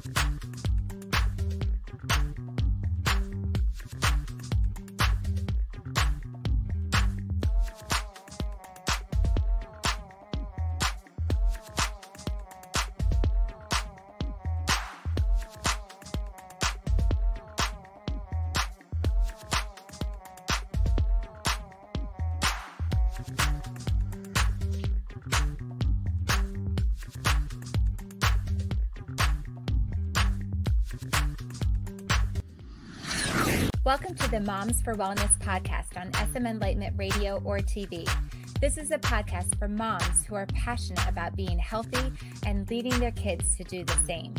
Thank 0.00 0.44
you. 0.44 0.47
Welcome 33.88 34.16
to 34.16 34.30
the 34.30 34.40
Moms 34.40 34.82
for 34.82 34.94
Wellness 34.94 35.38
podcast 35.38 35.96
on 35.96 36.12
SM 36.12 36.44
Enlightenment 36.44 36.94
Radio 36.98 37.40
or 37.42 37.60
TV. 37.60 38.06
This 38.60 38.76
is 38.76 38.90
a 38.90 38.98
podcast 38.98 39.58
for 39.58 39.66
moms 39.66 40.26
who 40.26 40.34
are 40.34 40.44
passionate 40.48 41.08
about 41.08 41.34
being 41.36 41.58
healthy 41.58 42.12
and 42.44 42.68
leading 42.68 43.00
their 43.00 43.12
kids 43.12 43.56
to 43.56 43.64
do 43.64 43.84
the 43.84 43.96
same. 44.06 44.34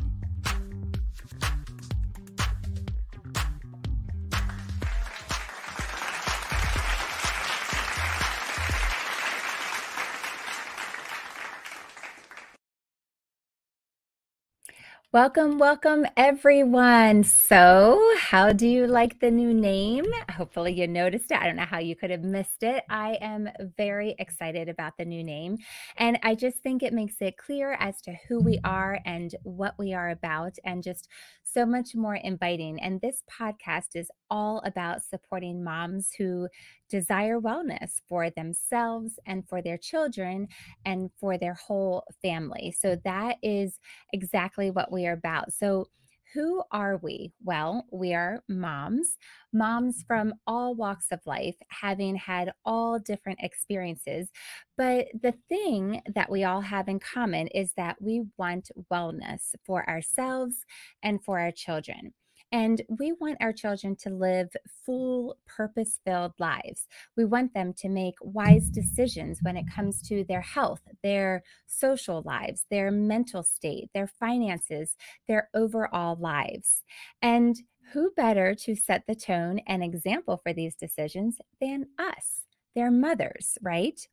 Welcome, 15.12 15.58
welcome 15.58 16.06
everyone. 16.16 17.24
So, 17.24 18.00
how 18.20 18.54
do 18.54 18.68
you 18.68 18.86
like 18.86 19.20
the 19.20 19.32
new 19.32 19.56
name? 19.56 20.06
Hopefully, 20.30 20.72
you 20.74 20.88
noticed 20.88 21.32
it. 21.32 21.40
I 21.42 21.48
don't 21.48 21.56
know 21.56 21.64
how 21.64 21.80
you 21.80 21.96
could 21.96 22.12
have 22.12 22.22
missed 22.22 22.62
it. 22.62 22.84
I 22.92 23.18
am 23.20 23.50
very 23.76 24.14
excited 24.20 24.70
about 24.70 25.00
the 25.00 25.06
new 25.06 25.24
name. 25.24 25.58
And 25.98 26.20
I 26.22 26.36
just 26.36 26.60
think 26.60 26.84
it 26.84 26.94
makes 26.94 27.16
it 27.22 27.38
clear 27.38 27.76
as 27.80 28.00
to 28.04 28.14
who 28.28 28.40
we 28.40 28.60
are 28.64 29.00
and 29.04 29.34
what 29.42 29.74
we 29.80 29.96
are 29.96 30.12
about, 30.12 30.58
and 30.64 30.84
just 30.84 31.10
so 31.42 31.66
much 31.66 31.96
more 31.96 32.14
inviting. 32.14 32.80
And 32.80 33.02
this 33.02 33.24
podcast 33.32 33.96
is 33.96 34.12
all 34.30 34.62
about 34.64 35.02
supporting 35.04 35.64
moms 35.64 36.14
who 36.14 36.48
desire 36.88 37.40
wellness 37.40 38.02
for 38.08 38.30
themselves 38.30 39.20
and 39.26 39.48
for 39.48 39.62
their 39.62 39.78
children 39.78 40.48
and 40.86 41.10
for 41.20 41.38
their 41.38 41.54
whole 41.56 42.04
family. 42.22 42.76
So 42.78 42.96
that 43.04 43.38
is 43.42 43.80
exactly 44.14 44.70
what 44.70 44.92
we 44.92 44.99
are 45.08 45.14
about. 45.14 45.54
So 45.54 45.88
who 46.34 46.64
are 46.72 46.98
we? 46.98 47.34
Well, 47.44 47.86
we 47.92 48.14
are 48.14 48.44
moms, 48.48 49.18
moms 49.52 50.04
from 50.08 50.36
all 50.46 50.76
walks 50.76 51.08
of 51.12 51.20
life, 51.26 51.56
having 51.70 52.16
had 52.16 52.52
all 52.66 53.00
different 53.00 53.40
experiences. 53.42 54.30
But 54.78 55.08
the 55.20 55.34
thing 55.48 56.02
that 56.14 56.30
we 56.30 56.44
all 56.44 56.62
have 56.62 56.88
in 56.88 57.00
common 57.00 57.48
is 57.48 57.74
that 57.78 57.98
we 58.00 58.26
want 58.38 58.70
wellness 58.92 59.56
for 59.66 59.90
ourselves 59.90 60.58
and 61.02 61.24
for 61.24 61.40
our 61.40 61.52
children. 61.52 62.14
And 62.52 62.82
we 62.90 63.14
want 63.14 63.38
our 63.42 63.54
children 63.54 63.96
to 63.98 64.10
live 64.10 64.50
full, 64.86 65.38
purpose 65.46 66.00
filled 66.04 66.34
lives. 66.40 66.88
We 67.16 67.26
want 67.26 67.54
them 67.54 67.74
to 67.74 67.90
make 67.90 68.16
wise 68.22 68.70
decisions 68.70 69.40
when 69.42 69.56
it 69.56 69.66
comes 69.74 70.02
to 70.04 70.24
their 70.24 70.42
health, 70.42 70.82
their 71.04 71.44
social 71.68 72.24
lives, 72.26 72.66
their 72.72 72.90
mental 72.92 73.44
state, 73.44 73.90
their 73.94 74.08
finances, 74.08 74.96
their 75.28 75.50
overall 75.54 76.16
lives. 76.20 76.84
And 77.22 77.56
who 77.94 78.12
better 78.16 78.54
to 78.56 78.76
set 78.76 79.04
the 79.08 79.16
tone 79.16 79.60
and 79.68 79.84
example 79.84 80.38
for 80.38 80.54
these 80.54 80.76
decisions 80.76 81.40
than 81.60 81.88
us, 81.98 82.46
their 82.76 82.92
mothers, 82.92 83.58
right? 83.62 84.08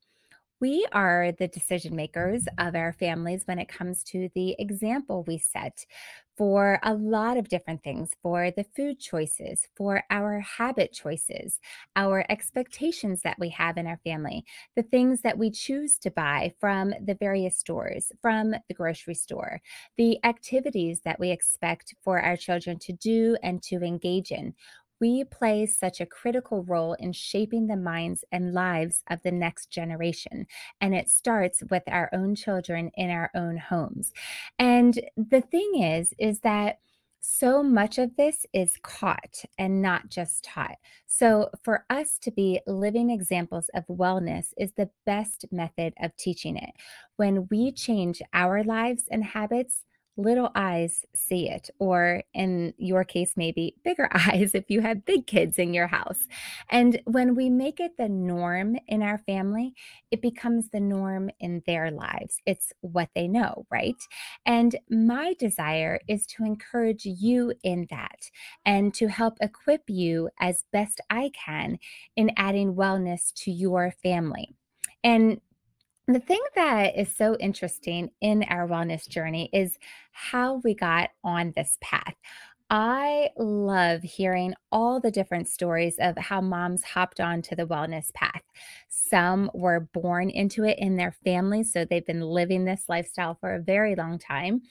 We 0.59 0.87
are 0.91 1.33
the 1.33 1.49
decision 1.49 1.94
makers 1.94 2.47
of 2.56 2.75
our 2.75 2.94
families 2.94 3.43
when 3.44 3.59
it 3.59 3.69
comes 3.69 4.03
to 4.05 4.31
the 4.34 4.56
example 4.59 5.22
we 5.27 5.37
set 5.37 5.84
for 6.39 6.78
a 6.83 6.94
lot 6.94 7.37
of 7.37 7.50
different 7.50 7.83
things 7.83 8.12
for 8.22 8.50
the 8.50 8.65
food 8.75 8.99
choices, 8.99 9.67
for 9.77 10.03
our 10.11 10.41
habit 10.41 10.93
choices, 10.93 11.61
our 11.94 12.25
expectations 12.31 13.21
that 13.22 13.39
we 13.39 13.50
have 13.50 13.77
in 13.77 13.87
our 13.87 13.99
family, 13.99 14.44
the 14.77 14.83
things 14.83 15.21
that 15.22 15.37
we 15.37 15.50
choose 15.50 15.99
to 15.99 16.11
buy 16.11 16.55
from 16.59 16.94
the 17.05 17.17
various 17.21 17.59
stores, 17.59 18.11
from 18.23 18.55
the 18.69 18.75
grocery 18.75 19.15
store, 19.15 19.61
the 19.99 20.19
activities 20.25 21.00
that 21.05 21.21
we 21.21 21.31
expect 21.31 21.94
for 22.03 22.19
our 22.21 22.37
children 22.37 22.78
to 22.78 22.93
do 22.94 23.37
and 23.43 23.62
to 23.62 23.77
engage 23.83 24.31
in 24.31 24.55
we 25.00 25.24
play 25.24 25.66
such 25.66 26.00
a 26.00 26.06
critical 26.06 26.62
role 26.64 26.94
in 26.94 27.12
shaping 27.12 27.66
the 27.66 27.76
minds 27.76 28.24
and 28.32 28.54
lives 28.54 29.02
of 29.08 29.20
the 29.22 29.32
next 29.32 29.70
generation. 29.70 30.46
And 30.80 30.94
it 30.94 31.08
starts 31.08 31.62
with 31.70 31.82
our 31.86 32.08
own 32.12 32.34
children 32.34 32.90
in 32.94 33.10
our 33.10 33.30
own 33.34 33.56
homes. 33.56 34.12
And 34.58 34.98
the 35.16 35.40
thing 35.40 35.82
is, 35.82 36.14
is 36.18 36.40
that 36.40 36.78
so 37.28 37.60
much 37.60 37.98
of 37.98 38.14
this 38.16 38.46
is 38.52 38.76
caught 38.82 39.44
and 39.58 39.82
not 39.82 40.08
just 40.08 40.44
taught. 40.44 40.76
So, 41.08 41.50
for 41.64 41.84
us 41.90 42.18
to 42.18 42.30
be 42.30 42.60
living 42.68 43.10
examples 43.10 43.68
of 43.74 43.84
wellness 43.88 44.52
is 44.56 44.72
the 44.72 44.90
best 45.04 45.44
method 45.50 45.92
of 46.00 46.16
teaching 46.16 46.56
it. 46.56 46.70
When 47.16 47.48
we 47.50 47.72
change 47.72 48.22
our 48.32 48.62
lives 48.62 49.04
and 49.10 49.24
habits, 49.24 49.85
little 50.16 50.50
eyes 50.54 51.04
see 51.15 51.49
it, 51.49 51.71
or 51.78 52.22
in 52.32 52.72
your 52.78 53.04
case, 53.04 53.34
maybe 53.37 53.75
bigger 53.84 54.09
eyes 54.15 54.53
if 54.54 54.65
you 54.69 54.81
have 54.81 55.04
big 55.04 55.27
kids 55.27 55.59
in 55.59 55.75
your 55.75 55.87
house. 55.87 56.27
And 56.71 57.00
when 57.04 57.34
we 57.34 57.50
make 57.50 57.81
it 57.81 57.97
the 57.97 58.09
norm 58.09 58.76
in 58.88 59.03
our 59.03 59.19
family, 59.19 59.75
it 60.10 60.22
becomes 60.22 60.71
the 60.71 60.81
norm 60.81 61.31
in 61.41 61.62
their 61.66 61.91
lives. 61.91 62.41
It's 62.47 62.72
what 62.81 63.10
they 63.15 63.28
know, 63.28 63.66
right? 63.71 63.97
And 64.44 64.76
my 64.88 65.34
desire 65.38 66.00
is 66.09 66.26
to 66.26 66.44
encourage 66.44 67.05
you 67.05 67.53
in 67.62 67.87
that 67.91 68.31
and 68.65 68.94
to 68.94 69.09
help 69.09 69.38
equip 69.41 69.82
you 69.88 70.31
as 70.41 70.65
best 70.72 71.00
I 71.10 71.31
can 71.34 71.78
in 72.16 72.31
adding 72.37 72.75
wellness 72.75 73.32
to 73.44 73.50
your 73.50 73.93
family. 74.03 74.55
And 75.05 75.41
the 76.09 76.21
thing 76.21 76.43
that 76.55 76.97
is 76.97 77.15
so 77.15 77.37
interesting 77.39 78.11
in 78.21 78.44
our 78.44 78.69
wellness 78.69 79.09
journey 79.09 79.50
is 79.53 79.78
how 80.12 80.61
we 80.62 80.75
got 80.75 81.11
on 81.25 81.53
this 81.56 81.78
path. 81.81 82.15
I 82.69 83.31
love 83.37 84.03
hearing 84.03 84.55
all 84.72 85.00
the 85.00 85.11
different 85.11 85.49
stories 85.49 85.97
of 86.00 86.19
how 86.19 86.41
moms 86.41 86.83
hopped 86.83 87.21
onto 87.21 87.55
the 87.55 87.67
wellness 87.67 88.12
path. 88.12 88.43
Some 88.89 89.50
were 89.55 89.89
born 89.93 90.31
into 90.31 90.65
it 90.65 90.78
in 90.78 90.97
their 90.97 91.12
families, 91.25 91.72
so 91.72 91.84
they've 91.84 92.06
been 92.06 92.23
living 92.23 92.65
this 92.65 92.84
lifestyle 92.88 93.34
for 93.41 93.55
a 93.55 93.62
very 93.62 93.94
long 93.94 94.19
time. 94.19 94.62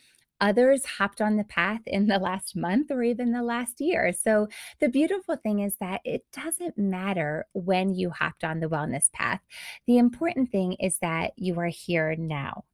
Others 0.42 0.86
hopped 0.86 1.22
on 1.22 1.38
the 1.38 1.44
path 1.44 1.82
in 1.86 2.08
the 2.08 2.20
last 2.20 2.56
month 2.56 2.92
or 2.92 3.04
even 3.04 3.32
the 3.32 3.44
last 3.44 3.80
year. 3.80 4.12
So, 4.14 4.48
the 4.80 4.90
beautiful 4.90 5.38
thing 5.38 5.60
is 5.60 5.76
that 5.80 6.02
it 6.04 6.24
doesn't 6.34 6.78
matter 6.78 7.46
when 7.54 7.94
you 7.94 8.10
hopped 8.10 8.44
on 8.44 8.60
the 8.60 8.68
wellness 8.68 9.12
path. 9.12 9.42
The 9.88 9.98
important 9.98 10.52
thing 10.52 10.74
is 10.74 10.98
that 11.00 11.32
you 11.38 11.60
are 11.60 11.68
here 11.68 12.16
now. 12.18 12.66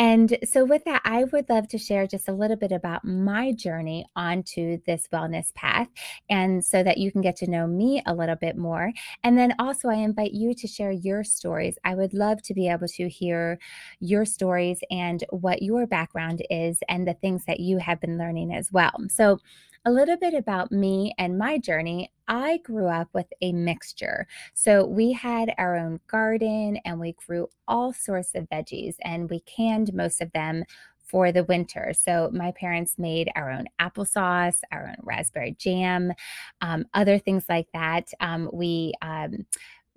And 0.00 0.38
so, 0.44 0.64
with 0.64 0.82
that, 0.86 1.02
I 1.04 1.24
would 1.24 1.50
love 1.50 1.68
to 1.68 1.78
share 1.78 2.06
just 2.06 2.26
a 2.26 2.32
little 2.32 2.56
bit 2.56 2.72
about 2.72 3.04
my 3.04 3.52
journey 3.52 4.06
onto 4.16 4.78
this 4.86 5.06
wellness 5.12 5.54
path, 5.54 5.88
and 6.30 6.64
so 6.64 6.82
that 6.82 6.96
you 6.96 7.12
can 7.12 7.20
get 7.20 7.36
to 7.36 7.50
know 7.50 7.66
me 7.66 8.02
a 8.06 8.14
little 8.14 8.34
bit 8.36 8.56
more. 8.56 8.92
And 9.22 9.36
then 9.36 9.54
also, 9.58 9.90
I 9.90 9.96
invite 9.96 10.32
you 10.32 10.54
to 10.54 10.66
share 10.66 10.90
your 10.90 11.22
stories. 11.22 11.76
I 11.84 11.94
would 11.94 12.14
love 12.14 12.40
to 12.44 12.54
be 12.54 12.66
able 12.68 12.88
to 12.88 13.10
hear 13.10 13.58
your 14.00 14.24
stories 14.24 14.80
and 14.90 15.22
what 15.28 15.62
your 15.62 15.86
background 15.86 16.42
is, 16.48 16.78
and 16.88 17.06
the 17.06 17.14
things 17.14 17.44
that 17.44 17.60
you 17.60 17.76
have 17.78 18.00
been 18.00 18.16
learning 18.16 18.54
as 18.54 18.72
well. 18.72 18.92
So, 19.10 19.38
a 19.84 19.90
little 19.90 20.16
bit 20.16 20.34
about 20.34 20.70
me 20.70 21.14
and 21.18 21.38
my 21.38 21.58
journey. 21.58 22.12
I 22.28 22.58
grew 22.58 22.86
up 22.86 23.08
with 23.12 23.26
a 23.40 23.52
mixture. 23.52 24.26
So 24.54 24.84
we 24.84 25.12
had 25.12 25.54
our 25.58 25.76
own 25.76 26.00
garden 26.06 26.78
and 26.84 27.00
we 27.00 27.12
grew 27.12 27.48
all 27.66 27.92
sorts 27.92 28.34
of 28.34 28.48
veggies 28.50 28.94
and 29.02 29.28
we 29.30 29.40
canned 29.40 29.94
most 29.94 30.20
of 30.20 30.30
them 30.32 30.64
for 31.10 31.32
the 31.32 31.44
winter. 31.44 31.92
So 31.92 32.30
my 32.32 32.52
parents 32.52 32.94
made 32.96 33.30
our 33.34 33.50
own 33.50 33.66
applesauce, 33.80 34.60
our 34.70 34.86
own 34.86 34.96
raspberry 35.02 35.56
jam, 35.58 36.12
um, 36.60 36.84
other 36.94 37.18
things 37.18 37.46
like 37.48 37.66
that. 37.74 38.12
Um, 38.20 38.48
we 38.52 38.92
um, 39.02 39.44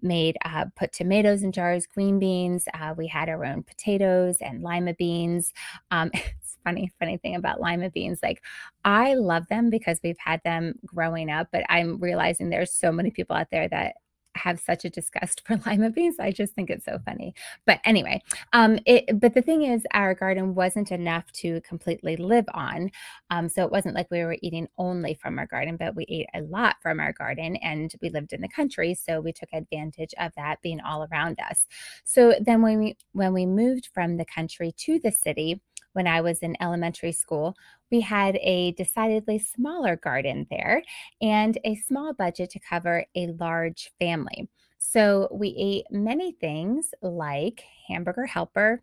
made 0.01 0.37
uh, 0.43 0.65
put 0.75 0.91
tomatoes 0.91 1.43
in 1.43 1.51
jars, 1.51 1.87
green 1.87 2.19
beans. 2.19 2.65
Uh, 2.73 2.93
we 2.97 3.07
had 3.07 3.29
our 3.29 3.45
own 3.45 3.63
potatoes 3.63 4.37
and 4.41 4.63
lima 4.63 4.93
beans. 4.95 5.53
Funny, 6.63 6.91
funny 6.99 7.17
thing 7.17 7.35
about 7.35 7.59
lima 7.59 7.89
beans. 7.89 8.19
Like 8.23 8.41
I 8.85 9.15
love 9.15 9.47
them 9.49 9.69
because 9.69 9.99
we've 10.03 10.17
had 10.17 10.41
them 10.43 10.75
growing 10.85 11.29
up, 11.29 11.47
but 11.51 11.63
I'm 11.69 11.97
realizing 11.99 12.49
there's 12.49 12.73
so 12.73 12.91
many 12.91 13.11
people 13.11 13.35
out 13.35 13.49
there 13.51 13.67
that 13.69 13.95
have 14.35 14.59
such 14.59 14.85
a 14.85 14.89
disgust 14.89 15.41
for 15.45 15.59
lima 15.65 15.89
beans. 15.89 16.17
I 16.19 16.31
just 16.31 16.53
think 16.53 16.69
it's 16.69 16.85
so 16.85 16.99
funny. 17.05 17.33
But 17.65 17.79
anyway, 17.85 18.21
um, 18.53 18.79
it, 18.85 19.19
but 19.19 19.33
the 19.33 19.41
thing 19.41 19.63
is, 19.63 19.83
our 19.93 20.13
garden 20.13 20.55
wasn't 20.55 20.91
enough 20.91 21.31
to 21.33 21.61
completely 21.61 22.15
live 22.15 22.45
on. 22.53 22.91
Um, 23.29 23.49
so 23.49 23.63
it 23.63 23.71
wasn't 23.71 23.95
like 23.95 24.09
we 24.11 24.23
were 24.23 24.37
eating 24.41 24.67
only 24.77 25.13
from 25.13 25.39
our 25.39 25.47
garden, 25.47 25.77
but 25.77 25.95
we 25.95 26.05
ate 26.09 26.27
a 26.33 26.41
lot 26.41 26.75
from 26.81 26.99
our 26.99 27.13
garden 27.13 27.55
and 27.57 27.93
we 28.01 28.09
lived 28.09 28.33
in 28.33 28.41
the 28.41 28.49
country. 28.49 28.93
So 28.93 29.21
we 29.21 29.33
took 29.33 29.49
advantage 29.53 30.13
of 30.19 30.31
that 30.35 30.61
being 30.61 30.81
all 30.81 31.07
around 31.11 31.39
us. 31.39 31.67
So 32.03 32.35
then 32.39 32.61
when 32.61 32.79
we, 32.79 32.97
when 33.11 33.33
we 33.33 33.45
moved 33.45 33.89
from 33.93 34.17
the 34.17 34.25
country 34.25 34.73
to 34.77 34.99
the 34.99 35.11
city, 35.11 35.61
when 35.93 36.07
I 36.07 36.21
was 36.21 36.39
in 36.39 36.57
elementary 36.61 37.11
school, 37.11 37.55
we 37.91 38.01
had 38.01 38.37
a 38.41 38.71
decidedly 38.73 39.39
smaller 39.39 39.95
garden 39.95 40.47
there 40.49 40.83
and 41.21 41.57
a 41.63 41.75
small 41.75 42.13
budget 42.13 42.49
to 42.51 42.59
cover 42.59 43.05
a 43.15 43.27
large 43.39 43.91
family. 43.99 44.49
So 44.79 45.29
we 45.31 45.55
ate 45.57 45.85
many 45.91 46.33
things 46.33 46.93
like 47.01 47.63
hamburger 47.87 48.25
helper, 48.25 48.81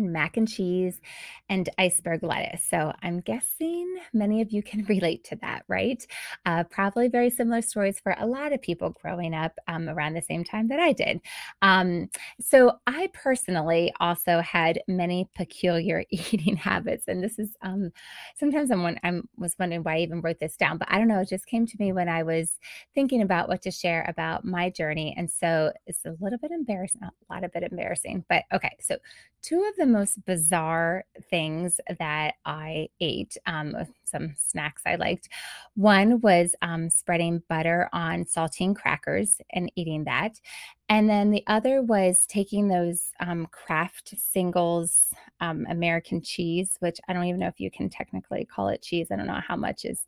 and 0.00 0.12
mac 0.12 0.36
and 0.36 0.48
cheese 0.48 1.00
and 1.48 1.68
iceberg 1.78 2.22
lettuce. 2.22 2.64
So 2.64 2.92
I'm 3.02 3.20
guessing 3.20 3.96
many 4.12 4.40
of 4.40 4.50
you 4.50 4.62
can 4.62 4.84
relate 4.88 5.24
to 5.24 5.36
that, 5.36 5.64
right? 5.68 6.04
Uh, 6.46 6.64
probably 6.64 7.08
very 7.08 7.30
similar 7.30 7.62
stories 7.62 8.00
for 8.00 8.14
a 8.18 8.26
lot 8.26 8.52
of 8.52 8.62
people 8.62 8.90
growing 9.02 9.34
up 9.34 9.52
um, 9.68 9.88
around 9.88 10.14
the 10.14 10.22
same 10.22 10.44
time 10.44 10.68
that 10.68 10.80
I 10.80 10.92
did. 10.92 11.20
Um, 11.62 12.08
so 12.40 12.78
I 12.86 13.10
personally 13.12 13.92
also 14.00 14.40
had 14.40 14.80
many 14.88 15.28
peculiar 15.36 16.04
eating 16.10 16.56
habits, 16.56 17.04
and 17.08 17.22
this 17.22 17.38
is 17.38 17.56
um, 17.62 17.90
sometimes 18.38 18.70
I'm, 18.70 18.98
I'm 19.02 19.28
was 19.36 19.56
wondering 19.58 19.82
why 19.82 19.96
I 19.96 20.00
even 20.00 20.20
wrote 20.20 20.40
this 20.40 20.56
down, 20.56 20.78
but 20.78 20.88
I 20.90 20.98
don't 20.98 21.08
know. 21.08 21.20
It 21.20 21.28
just 21.28 21.46
came 21.46 21.66
to 21.66 21.76
me 21.78 21.92
when 21.92 22.08
I 22.08 22.22
was 22.22 22.58
thinking 22.94 23.22
about 23.22 23.48
what 23.48 23.62
to 23.62 23.70
share 23.70 24.04
about 24.08 24.44
my 24.44 24.70
journey, 24.70 25.14
and 25.16 25.30
so 25.30 25.72
it's 25.86 26.04
a 26.04 26.16
little 26.20 26.38
bit 26.38 26.50
embarrassing, 26.52 27.02
a 27.02 27.32
lot 27.32 27.44
of 27.44 27.52
bit 27.52 27.64
embarrassing, 27.64 28.24
but 28.28 28.44
okay. 28.52 28.76
So 28.80 28.96
two 29.42 29.64
of 29.68 29.76
the 29.76 29.86
most 29.92 30.24
bizarre 30.24 31.04
things 31.30 31.80
that 31.98 32.34
I 32.44 32.88
ate, 33.00 33.36
um, 33.46 33.76
some 34.04 34.34
snacks 34.36 34.82
I 34.86 34.96
liked. 34.96 35.28
One 35.74 36.20
was 36.20 36.54
um, 36.62 36.90
spreading 36.90 37.42
butter 37.48 37.88
on 37.92 38.24
saltine 38.24 38.74
crackers 38.74 39.40
and 39.52 39.70
eating 39.76 40.04
that. 40.04 40.40
And 40.88 41.08
then 41.08 41.30
the 41.30 41.44
other 41.46 41.82
was 41.82 42.26
taking 42.26 42.68
those 42.68 43.12
um, 43.20 43.46
Kraft 43.52 44.14
singles 44.18 45.14
um, 45.40 45.66
American 45.70 46.20
cheese, 46.20 46.76
which 46.80 46.98
I 47.08 47.12
don't 47.12 47.24
even 47.24 47.40
know 47.40 47.46
if 47.46 47.60
you 47.60 47.70
can 47.70 47.88
technically 47.88 48.44
call 48.44 48.68
it 48.68 48.82
cheese. 48.82 49.08
I 49.10 49.16
don't 49.16 49.26
know 49.26 49.40
how 49.46 49.56
much 49.56 49.84
is 49.84 50.06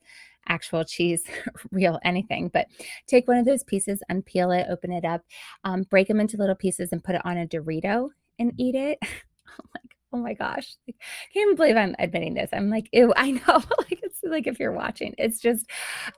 actual 0.48 0.84
cheese, 0.84 1.24
real 1.70 1.98
anything, 2.04 2.48
but 2.48 2.66
take 3.06 3.28
one 3.28 3.38
of 3.38 3.44
those 3.44 3.62
pieces, 3.62 4.02
unpeel 4.10 4.60
it, 4.60 4.66
open 4.68 4.92
it 4.92 5.04
up, 5.04 5.22
um, 5.64 5.82
break 5.84 6.08
them 6.08 6.20
into 6.20 6.36
little 6.36 6.54
pieces, 6.54 6.90
and 6.92 7.04
put 7.04 7.14
it 7.14 7.24
on 7.24 7.38
a 7.38 7.46
Dorito 7.46 8.08
and 8.38 8.52
eat 8.58 8.74
it. 8.74 8.98
I'm 9.60 9.70
like, 9.74 10.01
oh 10.12 10.18
my 10.18 10.34
gosh, 10.34 10.76
I 10.88 10.92
can't 11.32 11.56
believe 11.56 11.76
I'm 11.76 11.94
admitting 11.98 12.34
this. 12.34 12.50
I'm 12.52 12.70
like, 12.70 12.88
ew, 12.92 13.12
I 13.16 13.32
know. 13.32 13.62
like 13.78 14.00
it's 14.02 14.18
like 14.22 14.46
if 14.46 14.60
you're 14.60 14.72
watching, 14.72 15.14
it's 15.18 15.40
just, 15.40 15.66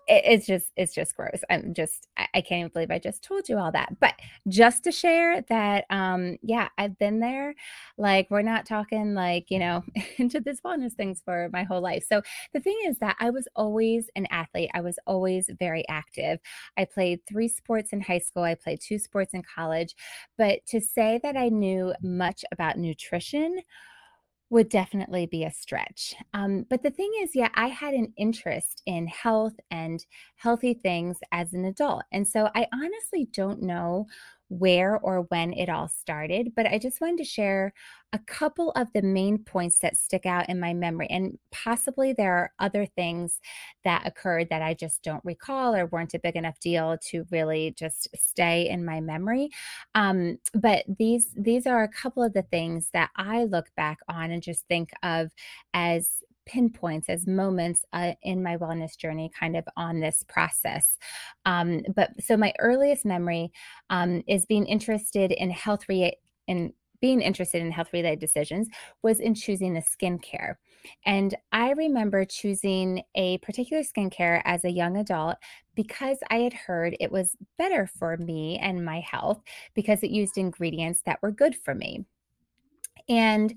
it's 0.09 0.47
just, 0.47 0.67
it's 0.77 0.95
just 0.95 1.17
gross. 1.17 1.41
I'm 1.51 1.75
just, 1.75 2.09
I, 2.17 2.27
I, 2.35 2.41
can't 2.41 2.61
even 2.61 2.71
believe 2.71 2.91
I 2.91 2.99
just 2.99 3.23
told 3.23 3.49
you 3.49 3.59
all 3.59 3.73
that. 3.73 3.99
But 4.01 4.15
just 4.49 4.85
to 4.85 4.93
share 4.93 5.43
that, 5.49 5.85
um, 5.91 6.37
yeah, 6.43 6.69
I've 6.77 6.99
been 6.99 7.21
there. 7.21 7.55
Like 7.97 8.31
we're 8.31 8.43
not 8.43 8.67
talking 8.67 9.15
like, 9.15 9.51
you 9.51 9.59
know, 9.59 9.85
into 10.19 10.41
this 10.41 10.61
wellness 10.61 10.93
things 10.93 11.23
for 11.25 11.49
my 11.53 11.63
whole 11.63 11.81
life. 11.81 12.05
So 12.09 12.23
the 12.53 12.61
thing 12.61 12.79
is 12.87 12.99
that 12.99 13.17
I 13.21 13.31
was 13.31 13.49
always 13.57 14.11
an 14.17 14.27
athlete. 14.31 14.71
I 14.75 14.81
was 14.81 14.99
always 15.07 15.49
very 15.59 15.87
active. 15.89 16.41
I 16.77 16.85
played 16.85 17.21
three 17.27 17.49
sports 17.49 17.93
in 17.93 18.01
high 18.01 18.19
school. 18.19 18.43
I 18.43 18.55
played 18.55 18.81
two 18.81 18.99
sports 18.99 19.35
in 19.35 19.43
college. 19.43 19.95
But 20.37 20.67
to 20.67 20.81
say 20.81 21.21
that 21.23 21.37
I 21.37 21.49
knew 21.49 21.95
much 22.03 22.45
about 22.53 22.79
nutrition 22.79 23.61
would 24.51 24.69
definitely 24.69 25.27
be 25.27 25.45
a 25.45 25.51
stretch. 25.51 26.15
Um, 26.33 26.67
but 26.69 26.83
the 26.83 26.91
thing 26.91 27.11
is, 27.23 27.31
yeah, 27.35 27.49
I 27.55 27.69
had 27.69 27.95
an 27.95 28.13
interest 28.17 28.83
in 28.87 29.07
health 29.07 29.55
and 29.71 30.05
healthy 30.37 30.75
things 30.75 31.19
as 31.33 31.53
an 31.55 31.65
adult. 31.65 32.03
And 32.13 32.27
so 32.27 32.51
I 32.55 32.67
honestly 32.73 33.29
don't 33.33 33.63
know 33.63 34.07
where 34.59 34.99
or 34.99 35.23
when 35.29 35.53
it 35.53 35.69
all 35.69 35.89
started, 35.89 36.53
but 36.55 36.67
I 36.67 36.79
just 36.79 37.01
wanted 37.01 37.19
to 37.19 37.25
share 37.25 37.73
a 38.13 38.19
couple 38.19 38.71
of 38.73 38.87
the 38.95 39.03
main 39.03 39.39
points 39.39 39.81
that 39.81 39.97
stick 39.97 40.25
out 40.25 40.49
in 40.49 40.61
my 40.61 40.73
memory. 40.73 41.09
And 41.11 41.37
possibly 41.51 42.13
there 42.13 42.35
are 42.35 42.53
other 42.61 42.87
things 42.87 43.41
that 43.83 44.07
occurred 44.07 44.51
that 44.51 44.63
I 44.63 44.73
just 44.73 45.03
don't 45.03 45.25
recall 45.25 45.75
or 45.75 45.87
weren't 45.87 46.15
a 46.15 46.21
big 46.21 46.37
enough 46.37 46.61
deal 46.61 46.97
to 47.09 47.27
really 47.33 47.75
just 47.77 48.09
stay 48.15 48.69
in 48.69 48.85
my 48.85 49.01
memory. 49.01 49.51
Um, 49.97 50.39
but 50.55 50.85
these 50.99 51.35
these 51.37 51.67
are 51.67 51.83
a 51.83 51.89
couple 51.89 52.23
of 52.23 52.35
the 52.35 52.43
things 52.43 52.91
that 52.93 53.11
I 53.17 53.45
look 53.45 53.67
back 53.77 53.99
on 54.09 54.31
and 54.31 54.43
just 54.43 54.69
think 54.69 54.91
of 55.03 55.33
as 55.73 56.23
pinpoints 56.47 57.09
as 57.09 57.27
moments 57.27 57.85
uh, 57.93 58.13
in 58.23 58.43
my 58.43 58.57
wellness 58.57 58.97
journey 58.97 59.31
kind 59.39 59.57
of 59.57 59.65
on 59.77 60.01
this 60.01 60.25
process 60.29 60.99
um, 61.47 61.83
but 61.95 62.11
so 62.23 62.37
my 62.37 62.53
earliest 62.59 63.05
memory 63.05 63.53
um, 63.91 64.23
is 64.27 64.47
being 64.47 64.67
interested 64.67 65.33
in 65.33 65.51
health 65.51 65.89
re- 65.89 66.17
in 66.47 66.73
being 67.05 67.21
interested 67.21 67.61
in 67.61 67.71
health 67.71 67.93
related 67.93 68.19
decisions 68.19 68.67
was 69.03 69.21
in 69.21 69.35
choosing 69.35 69.75
the 69.75 69.83
skincare. 69.83 70.55
And 71.05 71.35
I 71.53 71.73
remember 71.73 72.25
choosing 72.25 73.03
a 73.15 73.37
particular 73.39 73.83
skincare 73.83 74.41
as 74.47 74.65
a 74.65 74.71
young 74.71 74.97
adult 74.97 75.37
because 75.75 76.17
I 76.31 76.37
had 76.37 76.55
heard 76.55 76.97
it 77.01 77.13
was 77.13 77.37
better 77.59 77.87
for 77.87 78.17
me 78.17 78.59
and 78.59 78.83
my 78.83 79.01
health 79.01 79.43
because 79.75 80.03
it 80.03 80.13
used 80.13 80.39
ingredients 80.39 81.03
that 81.05 81.21
were 81.21 81.31
good 81.31 81.55
for 81.55 81.75
me. 81.75 82.07
And 83.07 83.53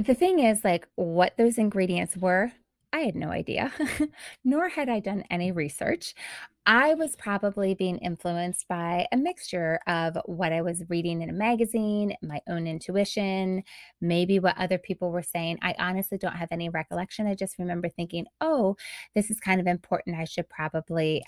the 0.00 0.14
thing 0.14 0.38
is, 0.40 0.64
like, 0.64 0.86
what 0.96 1.36
those 1.36 1.58
ingredients 1.58 2.16
were, 2.16 2.52
I 2.92 3.00
had 3.00 3.14
no 3.14 3.28
idea, 3.30 3.72
nor 4.44 4.68
had 4.68 4.88
I 4.88 5.00
done 5.00 5.24
any 5.30 5.52
research. 5.52 6.14
I 6.66 6.94
was 6.94 7.16
probably 7.16 7.74
being 7.74 7.98
influenced 7.98 8.68
by 8.68 9.06
a 9.12 9.16
mixture 9.16 9.80
of 9.86 10.18
what 10.26 10.52
I 10.52 10.62
was 10.62 10.84
reading 10.88 11.22
in 11.22 11.30
a 11.30 11.32
magazine, 11.32 12.14
my 12.22 12.40
own 12.48 12.66
intuition, 12.66 13.62
maybe 14.00 14.38
what 14.38 14.58
other 14.58 14.78
people 14.78 15.10
were 15.10 15.22
saying. 15.22 15.58
I 15.62 15.74
honestly 15.78 16.18
don't 16.18 16.36
have 16.36 16.48
any 16.50 16.68
recollection. 16.68 17.26
I 17.26 17.34
just 17.34 17.58
remember 17.58 17.88
thinking, 17.88 18.26
oh, 18.40 18.76
this 19.14 19.30
is 19.30 19.40
kind 19.40 19.60
of 19.60 19.66
important. 19.66 20.16
I 20.16 20.24
should 20.24 20.48
probably 20.48 21.24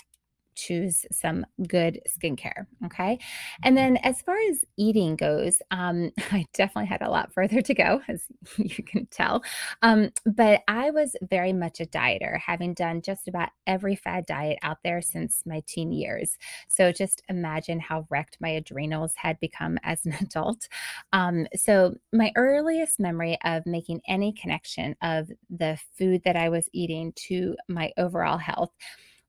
choose 0.55 1.05
some 1.11 1.45
good 1.67 2.01
skincare. 2.07 2.65
Okay. 2.85 3.19
And 3.63 3.77
then 3.77 3.97
as 3.97 4.21
far 4.21 4.37
as 4.49 4.65
eating 4.77 5.15
goes, 5.15 5.61
um, 5.71 6.11
I 6.31 6.45
definitely 6.53 6.87
had 6.87 7.01
a 7.01 7.09
lot 7.09 7.33
further 7.33 7.61
to 7.61 7.73
go, 7.73 8.01
as 8.07 8.23
you 8.57 8.83
can 8.83 9.05
tell. 9.07 9.43
Um, 9.81 10.11
but 10.25 10.61
I 10.67 10.91
was 10.91 11.15
very 11.21 11.53
much 11.53 11.79
a 11.79 11.85
dieter, 11.85 12.39
having 12.39 12.73
done 12.73 13.01
just 13.01 13.27
about 13.27 13.49
every 13.67 13.95
fad 13.95 14.25
diet 14.25 14.59
out 14.61 14.77
there 14.83 15.01
since 15.01 15.43
my 15.45 15.61
teen 15.65 15.91
years. 15.91 16.37
So 16.67 16.91
just 16.91 17.21
imagine 17.29 17.79
how 17.79 18.07
wrecked 18.09 18.37
my 18.39 18.49
adrenals 18.49 19.13
had 19.15 19.39
become 19.39 19.77
as 19.83 20.05
an 20.05 20.13
adult. 20.21 20.67
Um, 21.11 21.47
so 21.55 21.95
my 22.11 22.31
earliest 22.35 22.99
memory 22.99 23.37
of 23.43 23.65
making 23.65 24.01
any 24.07 24.33
connection 24.33 24.95
of 25.01 25.29
the 25.49 25.77
food 25.97 26.21
that 26.25 26.35
I 26.35 26.49
was 26.49 26.69
eating 26.73 27.13
to 27.27 27.55
my 27.67 27.91
overall 27.97 28.37
health 28.37 28.71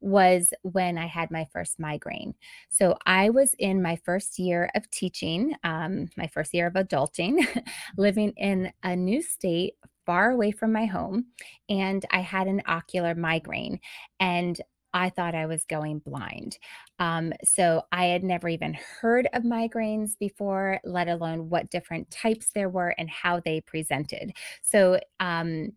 was 0.05 0.53
when 0.63 0.99
I 0.99 1.07
had 1.07 1.31
my 1.31 1.47
first 1.51 1.81
migraine. 1.81 2.35
So 2.69 2.97
I 3.07 3.31
was 3.31 3.55
in 3.59 3.83
my 3.83 3.97
first 4.05 4.39
year 4.39 4.71
of 4.75 4.89
teaching, 4.91 5.55
um, 5.65 6.11
my 6.17 6.27
first 6.27 6.53
year 6.53 6.67
of 6.67 6.75
adulting, 6.75 7.47
living 7.97 8.35
in 8.37 8.71
a 8.83 8.95
new 8.95 9.23
state 9.23 9.75
far 10.05 10.31
away 10.31 10.51
from 10.51 10.73
my 10.73 10.85
home, 10.85 11.25
and 11.71 12.05
I 12.11 12.21
had 12.21 12.49
an 12.49 12.61
ocular 12.67 13.15
migraine. 13.15 13.81
And 14.21 14.61
I 14.93 15.09
thought 15.09 15.35
I 15.35 15.47
was 15.47 15.65
going 15.65 15.99
blind. 16.01 16.59
Um, 17.01 17.33
so 17.43 17.83
I 17.91 18.05
had 18.05 18.23
never 18.23 18.49
even 18.49 18.77
heard 19.01 19.27
of 19.33 19.43
migraines 19.43 20.13
before, 20.21 20.81
let 20.85 21.09
alone 21.09 21.49
what 21.49 21.71
different 21.71 22.11
types 22.11 22.51
there 22.55 22.69
were 22.69 22.95
and 22.97 23.11
how 23.11 23.41
they 23.41 23.61
presented. 23.63 24.37
So 24.63 25.01
um, 25.19 25.73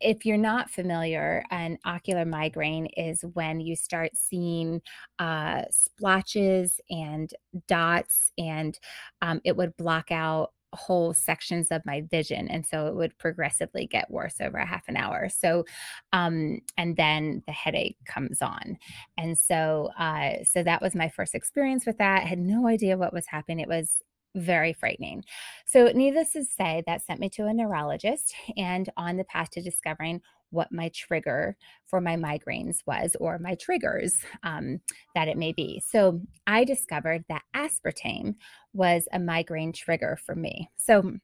if 0.00 0.26
you're 0.26 0.36
not 0.36 0.70
familiar, 0.70 1.44
an 1.50 1.78
ocular 1.84 2.24
migraine 2.24 2.86
is 2.96 3.24
when 3.34 3.60
you 3.60 3.76
start 3.76 4.12
seeing 4.16 4.82
uh, 5.18 5.62
splotches 5.70 6.80
and 6.90 7.32
dots, 7.66 8.32
and 8.38 8.78
um, 9.22 9.40
it 9.44 9.56
would 9.56 9.76
block 9.76 10.10
out 10.10 10.52
whole 10.72 11.14
sections 11.14 11.68
of 11.70 11.84
my 11.86 12.02
vision 12.10 12.48
and 12.48 12.66
so 12.66 12.86
it 12.86 12.94
would 12.94 13.16
progressively 13.18 13.86
get 13.86 14.10
worse 14.10 14.40
over 14.40 14.58
a 14.58 14.66
half 14.66 14.86
an 14.88 14.96
hour. 14.96 15.28
So 15.28 15.64
um 16.12 16.60
and 16.76 16.96
then 16.96 17.42
the 17.46 17.52
headache 17.52 17.96
comes 18.04 18.42
on. 18.42 18.76
And 19.16 19.38
so 19.38 19.90
uh 19.98 20.44
so 20.44 20.62
that 20.62 20.82
was 20.82 20.94
my 20.94 21.08
first 21.08 21.34
experience 21.34 21.86
with 21.86 21.98
that. 21.98 22.22
I 22.22 22.26
had 22.26 22.38
no 22.38 22.66
idea 22.68 22.98
what 22.98 23.14
was 23.14 23.26
happening. 23.26 23.60
It 23.60 23.68
was 23.68 24.02
very 24.36 24.72
frightening. 24.72 25.24
So, 25.64 25.86
needless 25.88 26.32
to 26.32 26.44
say, 26.44 26.82
that 26.86 27.02
sent 27.02 27.20
me 27.20 27.28
to 27.30 27.46
a 27.46 27.54
neurologist 27.54 28.34
and 28.56 28.88
on 28.96 29.16
the 29.16 29.24
path 29.24 29.50
to 29.50 29.62
discovering 29.62 30.20
what 30.50 30.72
my 30.72 30.88
trigger 30.94 31.56
for 31.84 32.00
my 32.00 32.16
migraines 32.16 32.78
was 32.86 33.16
or 33.20 33.38
my 33.38 33.54
triggers 33.56 34.20
um, 34.42 34.80
that 35.14 35.28
it 35.28 35.36
may 35.36 35.52
be. 35.52 35.82
So 35.86 36.20
I 36.46 36.64
discovered 36.64 37.24
that 37.28 37.42
aspartame 37.54 38.36
was 38.72 39.08
a 39.12 39.18
migraine 39.18 39.72
trigger 39.72 40.18
for 40.24 40.34
me. 40.34 40.68
So, 40.76 41.14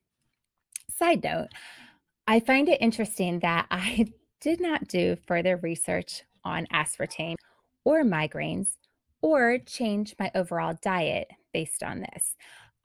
side 0.90 1.24
note, 1.24 1.48
I 2.26 2.40
find 2.40 2.68
it 2.68 2.80
interesting 2.80 3.40
that 3.40 3.66
I 3.70 4.06
did 4.40 4.60
not 4.60 4.88
do 4.88 5.16
further 5.26 5.56
research 5.58 6.22
on 6.44 6.66
aspartame 6.72 7.36
or 7.84 8.02
migraines 8.02 8.76
or 9.20 9.58
change 9.58 10.16
my 10.18 10.30
overall 10.34 10.76
diet 10.82 11.28
based 11.52 11.82
on 11.82 12.00
this. 12.00 12.36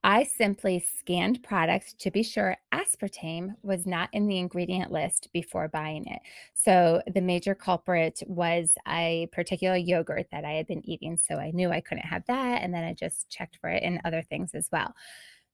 I 0.03 0.23
simply 0.23 0.79
scanned 0.79 1.43
products 1.43 1.93
to 1.99 2.11
be 2.11 2.23
sure 2.23 2.55
aspartame 2.73 3.55
was 3.63 3.85
not 3.85 4.09
in 4.13 4.27
the 4.27 4.37
ingredient 4.37 4.91
list 4.91 5.29
before 5.33 5.67
buying 5.67 6.05
it. 6.05 6.19
So 6.53 7.01
the 7.13 7.21
major 7.21 7.55
culprit 7.55 8.21
was 8.27 8.75
a 8.87 9.27
particular 9.31 9.75
yogurt 9.75 10.27
that 10.31 10.45
I 10.45 10.51
had 10.51 10.67
been 10.67 10.87
eating. 10.87 11.17
So 11.17 11.35
I 11.35 11.51
knew 11.51 11.71
I 11.71 11.81
couldn't 11.81 12.05
have 12.05 12.25
that. 12.27 12.61
And 12.61 12.73
then 12.73 12.83
I 12.83 12.93
just 12.93 13.29
checked 13.29 13.57
for 13.59 13.69
it 13.69 13.83
in 13.83 13.99
other 14.05 14.21
things 14.21 14.51
as 14.53 14.69
well. 14.71 14.93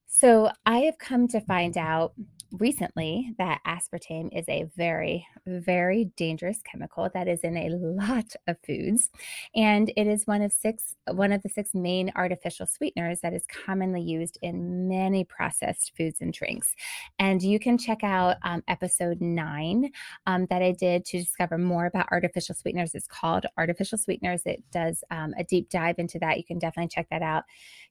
So 0.06 0.50
I 0.66 0.78
have 0.80 0.98
come 0.98 1.26
to 1.28 1.40
find 1.40 1.76
out 1.76 2.12
recently 2.58 3.34
that 3.38 3.60
aspartame 3.66 4.28
is 4.36 4.44
a 4.48 4.68
very, 4.76 5.26
very 5.46 6.06
dangerous 6.16 6.60
chemical 6.62 7.08
that 7.14 7.28
is 7.28 7.40
in 7.40 7.56
a 7.56 7.68
lot 7.70 8.34
of 8.46 8.56
foods. 8.66 9.10
And 9.54 9.92
it 9.96 10.06
is 10.06 10.26
one 10.26 10.42
of 10.42 10.52
six, 10.52 10.94
one 11.10 11.32
of 11.32 11.42
the 11.42 11.48
six 11.48 11.74
main 11.74 12.12
artificial 12.16 12.66
sweeteners 12.66 13.20
that 13.20 13.34
is 13.34 13.44
commonly 13.46 14.02
used 14.02 14.38
in 14.42 14.88
many 14.88 15.24
processed 15.24 15.92
foods 15.96 16.20
and 16.20 16.32
drinks. 16.32 16.74
And 17.18 17.42
you 17.42 17.58
can 17.58 17.78
check 17.78 18.04
out 18.04 18.36
um, 18.42 18.62
episode 18.68 19.20
nine 19.20 19.90
um, 20.26 20.46
that 20.50 20.62
I 20.62 20.72
did 20.72 21.04
to 21.06 21.18
discover 21.18 21.58
more 21.58 21.86
about 21.86 22.08
artificial 22.10 22.54
sweeteners. 22.54 22.94
It's 22.94 23.06
called 23.06 23.46
Artificial 23.58 23.98
Sweeteners. 23.98 24.42
It 24.46 24.62
does 24.72 25.02
um, 25.10 25.34
a 25.38 25.44
deep 25.44 25.68
dive 25.70 25.96
into 25.98 26.18
that. 26.20 26.38
You 26.38 26.44
can 26.44 26.58
definitely 26.58 26.88
check 26.88 27.08
that 27.10 27.22
out 27.22 27.44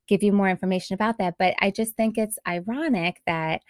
give 0.07 0.23
you 0.23 0.33
more 0.33 0.49
information 0.49 0.93
about 0.93 1.17
that. 1.17 1.35
But 1.39 1.55
I 1.59 1.71
just 1.71 1.95
think 1.95 2.17
it's 2.17 2.37
ironic 2.47 3.21
that 3.25 3.61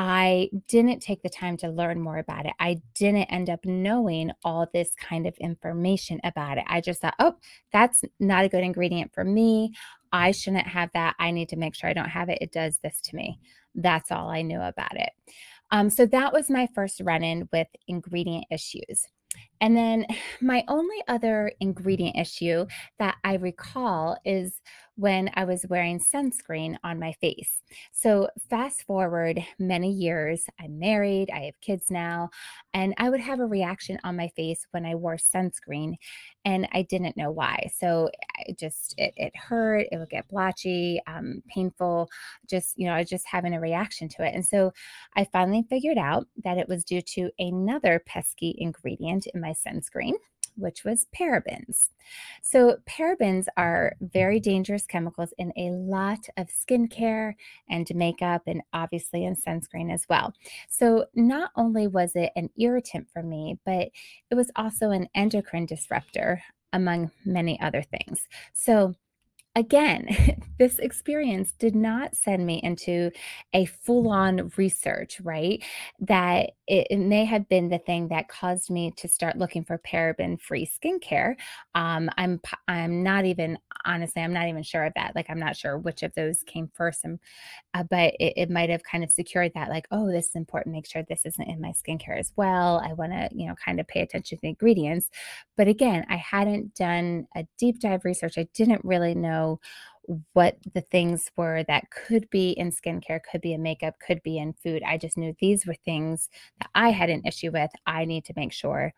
I 0.00 0.48
didn't 0.68 1.00
take 1.00 1.22
the 1.22 1.28
time 1.28 1.56
to 1.56 1.68
learn 1.68 2.00
more 2.00 2.18
about 2.18 2.46
it. 2.46 2.52
I 2.60 2.80
didn't 2.94 3.24
end 3.24 3.50
up 3.50 3.64
knowing 3.64 4.30
all 4.44 4.68
this 4.72 4.92
kind 4.94 5.26
of 5.26 5.36
information 5.38 6.20
about 6.22 6.56
it. 6.56 6.62
I 6.68 6.80
just 6.80 7.00
thought, 7.00 7.16
oh, 7.18 7.34
that's 7.72 8.04
not 8.20 8.44
a 8.44 8.48
good 8.48 8.62
ingredient 8.62 9.12
for 9.12 9.24
me. 9.24 9.72
I 10.12 10.30
shouldn't 10.30 10.68
have 10.68 10.90
that. 10.94 11.16
I 11.18 11.32
need 11.32 11.48
to 11.48 11.56
make 11.56 11.74
sure 11.74 11.90
I 11.90 11.94
don't 11.94 12.08
have 12.08 12.28
it. 12.28 12.38
It 12.40 12.52
does 12.52 12.78
this 12.78 13.00
to 13.06 13.16
me. 13.16 13.40
That's 13.74 14.12
all 14.12 14.28
I 14.28 14.42
knew 14.42 14.60
about 14.60 14.94
it. 14.96 15.10
Um, 15.72 15.90
so 15.90 16.06
that 16.06 16.32
was 16.32 16.48
my 16.48 16.68
first 16.76 17.00
run 17.04 17.24
in 17.24 17.48
with 17.52 17.66
ingredient 17.88 18.44
issues. 18.52 19.04
And 19.60 19.76
then 19.76 20.06
my 20.40 20.64
only 20.68 20.96
other 21.08 21.52
ingredient 21.60 22.16
issue 22.16 22.66
that 22.98 23.16
I 23.24 23.34
recall 23.36 24.16
is 24.24 24.60
when 24.96 25.30
I 25.34 25.44
was 25.44 25.64
wearing 25.68 26.00
sunscreen 26.00 26.76
on 26.82 26.98
my 26.98 27.12
face. 27.20 27.62
So, 27.92 28.28
fast 28.50 28.82
forward 28.82 29.44
many 29.58 29.92
years, 29.92 30.46
I'm 30.60 30.80
married, 30.80 31.30
I 31.32 31.40
have 31.44 31.60
kids 31.60 31.88
now, 31.88 32.30
and 32.74 32.94
I 32.98 33.08
would 33.08 33.20
have 33.20 33.38
a 33.38 33.46
reaction 33.46 33.98
on 34.02 34.16
my 34.16 34.26
face 34.34 34.66
when 34.72 34.84
I 34.84 34.96
wore 34.96 35.16
sunscreen, 35.16 35.94
and 36.44 36.66
I 36.72 36.82
didn't 36.82 37.16
know 37.16 37.30
why. 37.30 37.70
So, 37.76 38.10
it 38.46 38.58
just 38.58 38.94
it, 38.98 39.12
it 39.16 39.36
hurt, 39.36 39.86
it 39.92 39.98
would 39.98 40.10
get 40.10 40.28
blotchy, 40.28 41.00
um, 41.06 41.42
painful, 41.48 42.08
just 42.48 42.74
you 42.76 42.86
know, 42.86 42.94
I 42.94 42.98
was 43.00 43.08
just 43.08 43.26
having 43.26 43.54
a 43.54 43.60
reaction 43.60 44.08
to 44.10 44.24
it. 44.24 44.34
And 44.34 44.44
so, 44.44 44.72
I 45.16 45.24
finally 45.32 45.64
figured 45.68 45.98
out 45.98 46.26
that 46.44 46.58
it 46.58 46.68
was 46.68 46.84
due 46.84 47.02
to 47.02 47.30
another 47.38 48.02
pesky 48.06 48.54
ingredient 48.58 49.26
in 49.34 49.40
my 49.40 49.47
sunscreen 49.52 50.14
which 50.58 50.84
was 50.84 51.06
parabens. 51.16 51.88
So, 52.42 52.78
parabens 52.88 53.46
are 53.56 53.94
very 54.00 54.40
dangerous 54.40 54.86
chemicals 54.86 55.32
in 55.38 55.52
a 55.56 55.70
lot 55.70 56.28
of 56.36 56.48
skincare 56.48 57.34
and 57.68 57.88
makeup, 57.94 58.42
and 58.46 58.62
obviously 58.72 59.24
in 59.24 59.36
sunscreen 59.36 59.92
as 59.92 60.04
well. 60.08 60.34
So, 60.68 61.06
not 61.14 61.50
only 61.56 61.86
was 61.86 62.12
it 62.14 62.32
an 62.36 62.50
irritant 62.58 63.08
for 63.12 63.22
me, 63.22 63.58
but 63.64 63.88
it 64.30 64.34
was 64.34 64.50
also 64.56 64.90
an 64.90 65.08
endocrine 65.14 65.66
disruptor, 65.66 66.42
among 66.72 67.10
many 67.24 67.58
other 67.60 67.82
things. 67.82 68.26
So, 68.52 68.94
again, 69.58 70.06
this 70.58 70.78
experience 70.78 71.52
did 71.58 71.74
not 71.74 72.16
send 72.16 72.44
me 72.44 72.60
into 72.62 73.10
a 73.52 73.64
full 73.66 74.08
on 74.08 74.50
research, 74.56 75.20
right? 75.22 75.62
That 76.00 76.50
it, 76.66 76.86
it, 76.90 76.98
may 76.98 77.24
have 77.24 77.48
been 77.48 77.68
the 77.68 77.78
thing 77.78 78.08
that 78.08 78.28
caused 78.28 78.70
me 78.70 78.92
to 78.96 79.08
start 79.08 79.38
looking 79.38 79.64
for 79.64 79.78
paraben 79.78 80.40
free 80.40 80.66
skincare. 80.66 81.36
Um, 81.74 82.10
I'm, 82.18 82.40
I'm 82.66 83.02
not 83.02 83.24
even, 83.24 83.58
honestly, 83.84 84.22
I'm 84.22 84.32
not 84.32 84.48
even 84.48 84.62
sure 84.62 84.84
of 84.84 84.92
that. 84.94 85.14
Like, 85.14 85.26
I'm 85.28 85.38
not 85.38 85.56
sure 85.56 85.78
which 85.78 86.02
of 86.02 86.14
those 86.14 86.42
came 86.42 86.70
first. 86.74 87.04
And, 87.04 87.18
uh, 87.72 87.84
but 87.84 88.14
it, 88.18 88.34
it 88.36 88.50
might 88.50 88.70
have 88.70 88.82
kind 88.82 89.04
of 89.04 89.10
secured 89.10 89.52
that, 89.54 89.70
like, 89.70 89.86
oh, 89.90 90.10
this 90.10 90.28
is 90.28 90.34
important. 90.34 90.74
Make 90.74 90.86
sure 90.86 91.02
this 91.02 91.24
isn't 91.24 91.48
in 91.48 91.60
my 91.60 91.72
skincare 91.72 92.18
as 92.18 92.32
well. 92.36 92.82
I 92.84 92.92
want 92.92 93.12
to, 93.12 93.28
you 93.32 93.46
know, 93.46 93.54
kind 93.64 93.80
of 93.80 93.88
pay 93.88 94.00
attention 94.00 94.38
to 94.38 94.42
the 94.42 94.48
ingredients. 94.48 95.08
But 95.56 95.68
again, 95.68 96.04
I 96.10 96.16
hadn't 96.16 96.74
done 96.74 97.26
a 97.34 97.46
deep 97.58 97.80
dive 97.80 98.04
research. 98.04 98.36
I 98.36 98.48
didn't 98.54 98.84
really 98.84 99.14
know 99.14 99.47
what 100.32 100.56
the 100.72 100.80
things 100.80 101.30
were 101.36 101.62
that 101.64 101.90
could 101.90 102.28
be 102.30 102.50
in 102.52 102.72
skincare, 102.72 103.20
could 103.30 103.42
be 103.42 103.52
in 103.52 103.62
makeup, 103.62 103.94
could 104.04 104.22
be 104.22 104.38
in 104.38 104.54
food. 104.54 104.82
I 104.82 104.96
just 104.96 105.18
knew 105.18 105.34
these 105.38 105.66
were 105.66 105.76
things 105.84 106.30
that 106.60 106.70
I 106.74 106.90
had 106.90 107.10
an 107.10 107.22
issue 107.26 107.50
with. 107.52 107.70
I 107.86 108.06
need 108.06 108.24
to 108.26 108.32
make 108.34 108.52
sure 108.52 108.94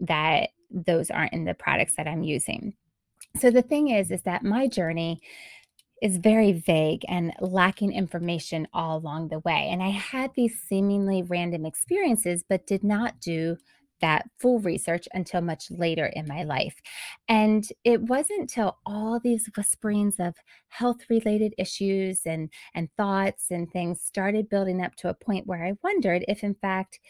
that 0.00 0.50
those 0.70 1.10
aren't 1.10 1.32
in 1.32 1.44
the 1.44 1.54
products 1.54 1.96
that 1.96 2.06
I'm 2.06 2.22
using. 2.22 2.74
So 3.36 3.50
the 3.50 3.62
thing 3.62 3.88
is, 3.88 4.10
is 4.10 4.22
that 4.22 4.44
my 4.44 4.68
journey 4.68 5.20
is 6.00 6.16
very 6.16 6.52
vague 6.52 7.04
and 7.08 7.32
lacking 7.40 7.92
information 7.92 8.66
all 8.72 8.98
along 8.98 9.28
the 9.28 9.38
way. 9.40 9.68
And 9.70 9.82
I 9.82 9.90
had 9.90 10.32
these 10.34 10.60
seemingly 10.68 11.22
random 11.22 11.64
experiences, 11.64 12.44
but 12.48 12.66
did 12.66 12.82
not 12.82 13.20
do 13.20 13.56
that 14.02 14.28
full 14.38 14.60
research 14.60 15.08
until 15.14 15.40
much 15.40 15.70
later 15.70 16.06
in 16.06 16.26
my 16.28 16.42
life. 16.42 16.74
And 17.28 17.66
it 17.84 18.02
wasn't 18.02 18.50
till 18.50 18.76
all 18.84 19.18
these 19.18 19.48
whisperings 19.56 20.16
of 20.18 20.34
health 20.68 20.98
related 21.08 21.54
issues 21.56 22.26
and, 22.26 22.50
and 22.74 22.90
thoughts 22.98 23.50
and 23.50 23.70
things 23.70 24.02
started 24.02 24.50
building 24.50 24.82
up 24.82 24.94
to 24.96 25.08
a 25.08 25.14
point 25.14 25.46
where 25.46 25.64
I 25.64 25.72
wondered 25.82 26.24
if, 26.28 26.44
in 26.44 26.54
fact, 26.54 27.00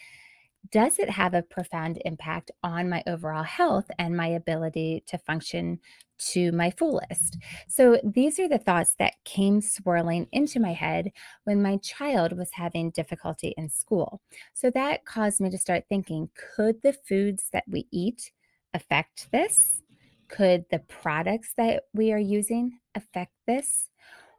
does 0.71 0.99
it 0.99 1.09
have 1.09 1.33
a 1.33 1.41
profound 1.41 2.01
impact 2.05 2.51
on 2.63 2.89
my 2.89 3.03
overall 3.05 3.43
health 3.43 3.85
and 3.99 4.15
my 4.15 4.27
ability 4.27 5.03
to 5.07 5.17
function 5.17 5.79
to 6.17 6.51
my 6.51 6.71
fullest? 6.71 7.37
So, 7.67 7.99
these 8.03 8.39
are 8.39 8.47
the 8.47 8.57
thoughts 8.57 8.95
that 8.99 9.15
came 9.25 9.61
swirling 9.61 10.27
into 10.31 10.59
my 10.59 10.73
head 10.73 11.11
when 11.43 11.61
my 11.61 11.77
child 11.77 12.37
was 12.37 12.49
having 12.53 12.91
difficulty 12.91 13.53
in 13.57 13.69
school. 13.69 14.21
So, 14.53 14.69
that 14.71 15.05
caused 15.05 15.41
me 15.41 15.49
to 15.49 15.57
start 15.57 15.85
thinking 15.89 16.29
could 16.55 16.81
the 16.81 16.93
foods 16.93 17.49
that 17.51 17.65
we 17.67 17.87
eat 17.91 18.31
affect 18.73 19.31
this? 19.31 19.81
Could 20.29 20.65
the 20.71 20.79
products 20.79 21.53
that 21.57 21.83
we 21.93 22.11
are 22.11 22.17
using 22.17 22.79
affect 22.95 23.33
this? 23.45 23.89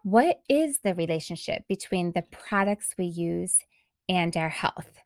What 0.03 0.41
is 0.49 0.81
the 0.81 0.95
relationship 0.95 1.63
between 1.69 2.13
the 2.13 2.23
products 2.23 2.95
we 2.99 3.07
use 3.07 3.59
and 4.09 4.37
our 4.37 4.49
health? 4.49 5.04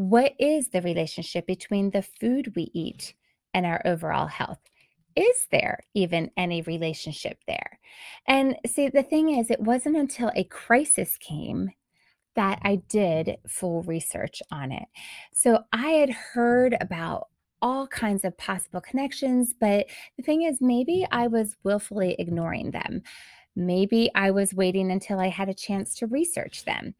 What 0.00 0.32
is 0.38 0.68
the 0.68 0.80
relationship 0.80 1.46
between 1.46 1.90
the 1.90 2.00
food 2.00 2.54
we 2.56 2.70
eat 2.72 3.12
and 3.52 3.66
our 3.66 3.82
overall 3.84 4.28
health? 4.28 4.62
Is 5.14 5.46
there 5.52 5.80
even 5.92 6.30
any 6.38 6.62
relationship 6.62 7.36
there? 7.46 7.78
And 8.26 8.56
see, 8.66 8.88
the 8.88 9.02
thing 9.02 9.38
is, 9.38 9.50
it 9.50 9.60
wasn't 9.60 9.98
until 9.98 10.32
a 10.34 10.44
crisis 10.44 11.18
came 11.18 11.72
that 12.34 12.60
I 12.62 12.76
did 12.88 13.36
full 13.46 13.82
research 13.82 14.40
on 14.50 14.72
it. 14.72 14.86
So 15.34 15.64
I 15.70 15.88
had 15.88 16.08
heard 16.08 16.78
about 16.80 17.28
all 17.60 17.86
kinds 17.86 18.24
of 18.24 18.38
possible 18.38 18.80
connections, 18.80 19.52
but 19.52 19.84
the 20.16 20.22
thing 20.22 20.44
is, 20.44 20.62
maybe 20.62 21.06
I 21.12 21.26
was 21.26 21.58
willfully 21.62 22.16
ignoring 22.18 22.70
them. 22.70 23.02
Maybe 23.54 24.10
I 24.14 24.30
was 24.30 24.54
waiting 24.54 24.90
until 24.90 25.20
I 25.20 25.28
had 25.28 25.50
a 25.50 25.54
chance 25.54 25.94
to 25.96 26.06
research 26.06 26.64
them 26.64 26.94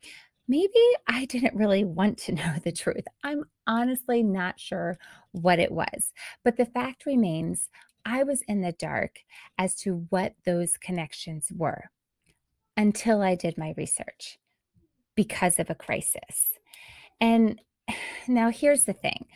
maybe 0.50 0.82
I 1.06 1.26
didn't 1.26 1.54
really 1.54 1.84
want 1.84 2.18
to 2.18 2.32
know 2.34 2.54
the 2.62 2.72
truth. 2.72 3.04
I'm 3.22 3.44
honestly 3.66 4.22
not 4.22 4.58
sure 4.58 4.98
what 5.30 5.60
it 5.60 5.70
was. 5.70 6.12
But 6.44 6.56
the 6.56 6.66
fact 6.66 7.06
remains, 7.06 7.70
I 8.04 8.24
was 8.24 8.42
in 8.48 8.60
the 8.60 8.72
dark 8.72 9.20
as 9.56 9.76
to 9.76 10.06
what 10.10 10.34
those 10.44 10.76
connections 10.76 11.52
were 11.56 11.84
until 12.76 13.22
I 13.22 13.36
did 13.36 13.56
my 13.56 13.74
research 13.76 14.38
because 15.14 15.58
of 15.58 15.70
a 15.70 15.74
crisis. 15.74 16.58
And 17.20 17.60
now 18.28 18.50
here's 18.50 18.84
the 18.84 18.92
thing 18.92 19.26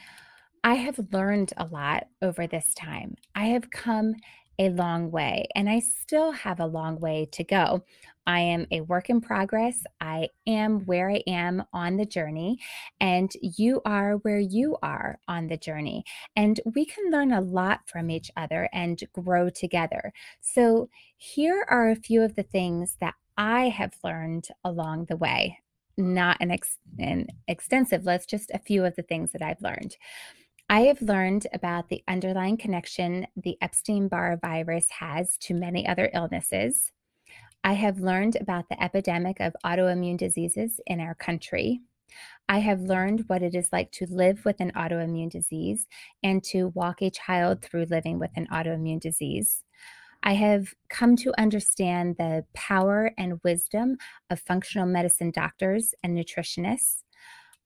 I 0.64 0.74
have 0.74 1.12
learned 1.12 1.52
a 1.56 1.66
lot 1.66 2.08
over 2.22 2.46
this 2.46 2.74
time. 2.74 3.16
I 3.34 3.46
have 3.46 3.70
come 3.70 4.14
a 4.58 4.70
long 4.70 5.10
way, 5.10 5.46
and 5.54 5.68
I 5.68 5.80
still 5.80 6.30
have 6.30 6.60
a 6.60 6.66
long 6.66 7.00
way 7.00 7.28
to 7.32 7.44
go 7.44 7.84
I 8.26 8.40
am 8.40 8.66
a 8.70 8.80
work 8.82 9.10
in 9.10 9.20
progress. 9.20 9.84
I 10.00 10.28
am 10.46 10.80
where 10.86 11.10
I 11.10 11.22
am 11.26 11.64
on 11.72 11.96
the 11.96 12.06
journey, 12.06 12.58
and 13.00 13.32
you 13.40 13.82
are 13.84 14.14
where 14.18 14.38
you 14.38 14.76
are 14.82 15.18
on 15.28 15.48
the 15.48 15.56
journey. 15.56 16.04
And 16.36 16.60
we 16.74 16.84
can 16.84 17.10
learn 17.10 17.32
a 17.32 17.40
lot 17.40 17.80
from 17.86 18.10
each 18.10 18.30
other 18.36 18.68
and 18.72 19.02
grow 19.12 19.50
together. 19.50 20.12
So, 20.40 20.88
here 21.16 21.66
are 21.68 21.90
a 21.90 21.96
few 21.96 22.22
of 22.22 22.34
the 22.34 22.42
things 22.42 22.96
that 23.00 23.14
I 23.36 23.68
have 23.68 23.94
learned 24.04 24.48
along 24.64 25.06
the 25.06 25.16
way. 25.16 25.58
Not 25.96 26.36
an, 26.40 26.50
ex- 26.50 26.78
an 26.98 27.28
extensive 27.46 28.04
list, 28.04 28.28
just 28.28 28.50
a 28.50 28.58
few 28.58 28.84
of 28.84 28.96
the 28.96 29.02
things 29.02 29.32
that 29.32 29.42
I've 29.42 29.62
learned. 29.62 29.96
I 30.68 30.82
have 30.82 31.02
learned 31.02 31.46
about 31.52 31.88
the 31.88 32.02
underlying 32.08 32.56
connection 32.56 33.26
the 33.36 33.58
Epstein 33.60 34.08
Barr 34.08 34.38
virus 34.38 34.88
has 34.98 35.36
to 35.42 35.54
many 35.54 35.86
other 35.86 36.10
illnesses. 36.14 36.90
I 37.66 37.72
have 37.72 37.98
learned 37.98 38.36
about 38.36 38.68
the 38.68 38.80
epidemic 38.82 39.40
of 39.40 39.56
autoimmune 39.64 40.18
diseases 40.18 40.80
in 40.86 41.00
our 41.00 41.14
country. 41.14 41.80
I 42.46 42.58
have 42.58 42.82
learned 42.82 43.24
what 43.26 43.42
it 43.42 43.54
is 43.54 43.70
like 43.72 43.90
to 43.92 44.06
live 44.10 44.44
with 44.44 44.60
an 44.60 44.70
autoimmune 44.72 45.30
disease 45.30 45.86
and 46.22 46.44
to 46.44 46.68
walk 46.74 47.00
a 47.00 47.08
child 47.08 47.62
through 47.62 47.86
living 47.86 48.18
with 48.18 48.32
an 48.36 48.48
autoimmune 48.52 49.00
disease. 49.00 49.64
I 50.22 50.34
have 50.34 50.74
come 50.90 51.16
to 51.16 51.32
understand 51.40 52.16
the 52.18 52.44
power 52.52 53.12
and 53.16 53.40
wisdom 53.42 53.96
of 54.28 54.40
functional 54.40 54.86
medicine 54.86 55.30
doctors 55.30 55.94
and 56.02 56.14
nutritionists. 56.14 57.02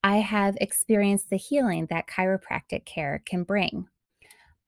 I 0.04 0.18
have 0.18 0.56
experienced 0.60 1.28
the 1.28 1.36
healing 1.36 1.88
that 1.90 2.06
chiropractic 2.06 2.84
care 2.84 3.20
can 3.26 3.42
bring. 3.42 3.88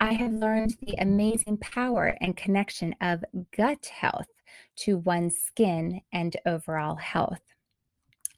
I 0.03 0.15
have 0.15 0.33
learned 0.33 0.79
the 0.81 0.95
amazing 0.99 1.59
power 1.59 2.17
and 2.23 2.35
connection 2.35 2.95
of 3.03 3.23
gut 3.55 3.85
health 3.85 4.29
to 4.77 4.97
one's 4.97 5.37
skin 5.37 6.01
and 6.11 6.35
overall 6.47 6.97
health. 6.97 7.43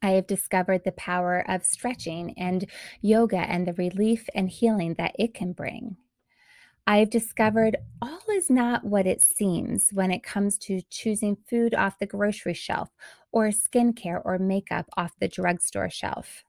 I 0.01 0.11
have 0.11 0.27
discovered 0.27 0.83
the 0.83 0.91
power 0.91 1.49
of 1.49 1.65
stretching 1.65 2.37
and 2.37 2.69
yoga 3.01 3.37
and 3.37 3.65
the 3.65 3.73
relief 3.73 4.27
and 4.35 4.49
healing 4.49 4.95
that 4.95 5.15
it 5.17 5.33
can 5.33 5.53
bring. 5.53 5.95
I've 6.85 7.09
discovered 7.09 7.77
all 8.01 8.19
is 8.33 8.49
not 8.49 8.83
what 8.83 9.07
it 9.07 9.21
seems 9.21 9.91
when 9.93 10.11
it 10.11 10.21
comes 10.21 10.57
to 10.59 10.81
choosing 10.89 11.37
food 11.49 11.73
off 11.73 11.97
the 11.97 12.05
grocery 12.05 12.55
shelf 12.55 12.89
or 13.31 13.47
skincare 13.47 14.21
or 14.25 14.37
makeup 14.37 14.89
off 14.97 15.13
the 15.17 15.29
drugstore 15.29 15.89
shelf. 15.89 16.43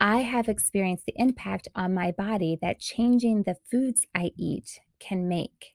I 0.00 0.18
have 0.18 0.48
experienced 0.48 1.06
the 1.06 1.14
impact 1.16 1.68
on 1.74 1.94
my 1.94 2.12
body 2.12 2.58
that 2.60 2.80
changing 2.80 3.42
the 3.42 3.56
foods 3.70 4.06
I 4.14 4.32
eat 4.36 4.78
can 5.00 5.26
make. 5.26 5.74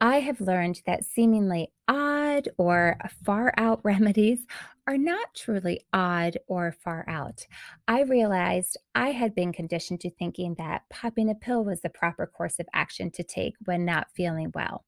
I 0.00 0.20
have 0.20 0.40
learned 0.40 0.82
that 0.84 1.04
seemingly 1.04 1.68
odd 1.88 2.48
or 2.58 2.98
far 3.24 3.54
out 3.56 3.80
remedies 3.84 4.44
are 4.88 4.98
not 4.98 5.28
truly 5.34 5.80
odd 5.92 6.36
or 6.48 6.74
far 6.84 7.04
out. 7.08 7.46
I 7.86 8.02
realized 8.02 8.76
I 8.94 9.10
had 9.12 9.34
been 9.34 9.52
conditioned 9.52 10.00
to 10.00 10.10
thinking 10.10 10.54
that 10.58 10.82
popping 10.90 11.30
a 11.30 11.34
pill 11.34 11.64
was 11.64 11.80
the 11.80 11.88
proper 11.88 12.26
course 12.26 12.58
of 12.58 12.66
action 12.74 13.10
to 13.12 13.22
take 13.22 13.54
when 13.64 13.84
not 13.84 14.08
feeling 14.14 14.50
well. 14.54 14.84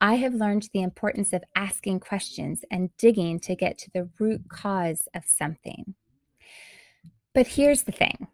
I 0.00 0.14
have 0.14 0.34
learned 0.34 0.68
the 0.72 0.82
importance 0.82 1.32
of 1.32 1.42
asking 1.56 2.00
questions 2.00 2.64
and 2.70 2.96
digging 2.96 3.40
to 3.40 3.56
get 3.56 3.76
to 3.78 3.90
the 3.92 4.08
root 4.18 4.42
cause 4.48 5.08
of 5.14 5.24
something. 5.26 5.94
But 7.36 7.48
here's 7.48 7.82
the 7.82 7.92
thing 7.92 8.28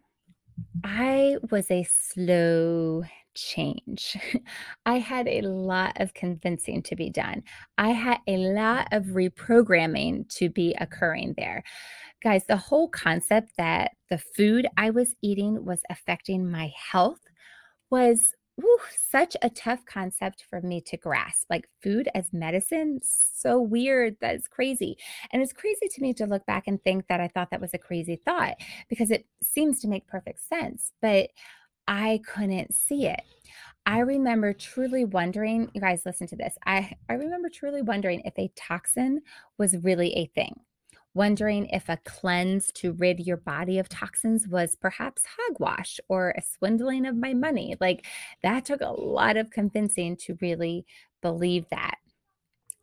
I 0.85 1.35
was 1.51 1.69
a 1.69 1.83
slow 1.83 3.03
change. 3.35 4.15
I 4.85 4.99
had 4.99 5.27
a 5.27 5.41
lot 5.41 5.99
of 5.99 6.13
convincing 6.13 6.81
to 6.83 6.95
be 6.95 7.09
done. 7.09 7.43
I 7.77 7.89
had 7.89 8.19
a 8.27 8.37
lot 8.37 8.87
of 8.93 9.07
reprogramming 9.07 10.29
to 10.37 10.49
be 10.49 10.73
occurring 10.79 11.33
there. 11.37 11.65
Guys, 12.23 12.45
the 12.45 12.55
whole 12.55 12.87
concept 12.87 13.51
that 13.57 13.91
the 14.09 14.19
food 14.19 14.67
I 14.77 14.91
was 14.91 15.15
eating 15.21 15.65
was 15.65 15.81
affecting 15.89 16.49
my 16.49 16.71
health 16.89 17.19
was 17.89 18.33
whew, 18.55 18.79
such 19.09 19.35
a 19.41 19.49
tough 19.49 19.85
concept 19.85 20.45
for 20.49 20.61
me 20.61 20.81
to 20.81 20.97
grasp. 20.97 21.47
Like 21.49 21.69
food 21.81 22.09
as 22.13 22.33
medicine, 22.33 22.99
so 23.01 23.59
weird. 23.61 24.15
That's 24.21 24.47
crazy. 24.47 24.97
And 25.31 25.41
it's 25.41 25.53
crazy 25.53 25.87
to 25.89 26.01
me 26.01 26.13
to 26.15 26.25
look 26.25 26.45
back 26.45 26.67
and 26.67 26.81
think 26.83 27.07
that 27.07 27.19
I 27.19 27.27
thought 27.27 27.51
that 27.51 27.61
was 27.61 27.73
a 27.73 27.79
crazy 27.79 28.15
thought 28.15 28.55
because 28.89 29.11
it 29.11 29.25
seems 29.41 29.79
to 29.81 29.87
make 29.87 30.07
perfect 30.07 30.41
sense, 30.47 30.91
but 31.01 31.29
I 31.87 32.21
couldn't 32.25 32.73
see 32.73 33.07
it. 33.07 33.21
I 33.85 33.99
remember 33.99 34.53
truly 34.53 35.03
wondering, 35.03 35.69
you 35.73 35.81
guys 35.81 36.03
listen 36.05 36.27
to 36.27 36.37
this. 36.37 36.55
I, 36.65 36.95
I 37.09 37.13
remember 37.13 37.49
truly 37.49 37.81
wondering 37.81 38.21
if 38.23 38.33
a 38.37 38.51
toxin 38.55 39.21
was 39.57 39.75
really 39.77 40.13
a 40.15 40.27
thing 40.27 40.55
wondering 41.13 41.67
if 41.67 41.89
a 41.89 41.97
cleanse 42.05 42.71
to 42.73 42.93
rid 42.93 43.19
your 43.19 43.37
body 43.37 43.79
of 43.79 43.89
toxins 43.89 44.47
was 44.47 44.75
perhaps 44.75 45.23
hogwash 45.37 45.99
or 46.09 46.31
a 46.31 46.41
swindling 46.41 47.05
of 47.05 47.15
my 47.15 47.33
money. 47.33 47.75
Like 47.79 48.05
that 48.41 48.65
took 48.65 48.81
a 48.81 48.89
lot 48.91 49.37
of 49.37 49.51
convincing 49.51 50.17
to 50.17 50.37
really 50.41 50.85
believe 51.21 51.65
that. 51.69 51.95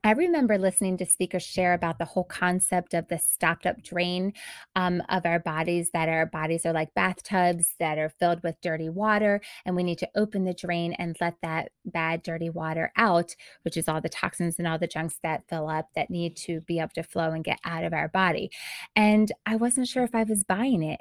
I 0.03 0.13
remember 0.13 0.57
listening 0.57 0.97
to 0.99 1.07
speakers 1.07 1.43
share 1.43 1.75
about 1.75 1.99
the 1.99 2.07
whole 2.07 2.25
concept 2.25 2.95
of 2.95 3.09
the 3.09 3.19
stopped 3.19 3.67
up 3.67 3.83
drain 3.83 4.33
um, 4.75 5.03
of 5.11 5.27
our 5.27 5.39
bodies, 5.39 5.91
that 5.93 6.09
our 6.09 6.25
bodies 6.25 6.65
are 6.65 6.73
like 6.73 6.95
bathtubs 6.95 7.75
that 7.79 7.99
are 7.99 8.09
filled 8.09 8.43
with 8.43 8.61
dirty 8.63 8.89
water, 8.89 9.43
and 9.67 9.77
we 9.77 9.83
need 9.83 9.99
to 9.99 10.09
open 10.17 10.45
the 10.45 10.55
drain 10.55 10.95
and 10.95 11.19
let 11.21 11.35
that 11.43 11.73
bad, 11.85 12.23
dirty 12.23 12.49
water 12.49 12.91
out, 12.97 13.37
which 13.63 13.77
is 13.77 13.89
all 13.89 14.01
the 14.01 14.09
toxins 14.09 14.59
and 14.59 14.67
all 14.67 14.79
the 14.79 14.87
junks 14.87 15.19
that 15.23 15.45
fill 15.51 15.69
up 15.69 15.91
that 15.95 16.09
need 16.09 16.35
to 16.37 16.63
be 16.63 16.79
able 16.79 16.89
to 16.95 17.03
flow 17.03 17.33
and 17.33 17.45
get 17.45 17.59
out 17.65 17.85
of 17.85 17.93
our 17.93 18.09
body. 18.09 18.51
And 18.97 19.31
I 19.45 19.57
wasn't 19.57 19.89
sure 19.89 20.05
if 20.05 20.15
I 20.15 20.23
was 20.23 20.45
buying 20.45 20.83
it. 20.83 21.01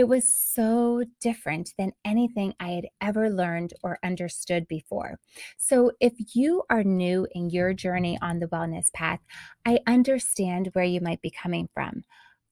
It 0.00 0.08
was 0.08 0.34
so 0.34 1.04
different 1.20 1.74
than 1.76 1.92
anything 2.06 2.54
I 2.58 2.70
had 2.70 2.86
ever 3.02 3.28
learned 3.28 3.74
or 3.82 3.98
understood 4.02 4.66
before. 4.66 5.20
So, 5.58 5.92
if 6.00 6.14
you 6.34 6.62
are 6.70 6.82
new 6.82 7.26
in 7.32 7.50
your 7.50 7.74
journey 7.74 8.18
on 8.22 8.38
the 8.38 8.46
wellness 8.46 8.90
path, 8.94 9.20
I 9.66 9.80
understand 9.86 10.70
where 10.72 10.86
you 10.86 11.02
might 11.02 11.20
be 11.20 11.30
coming 11.30 11.68
from. 11.74 12.04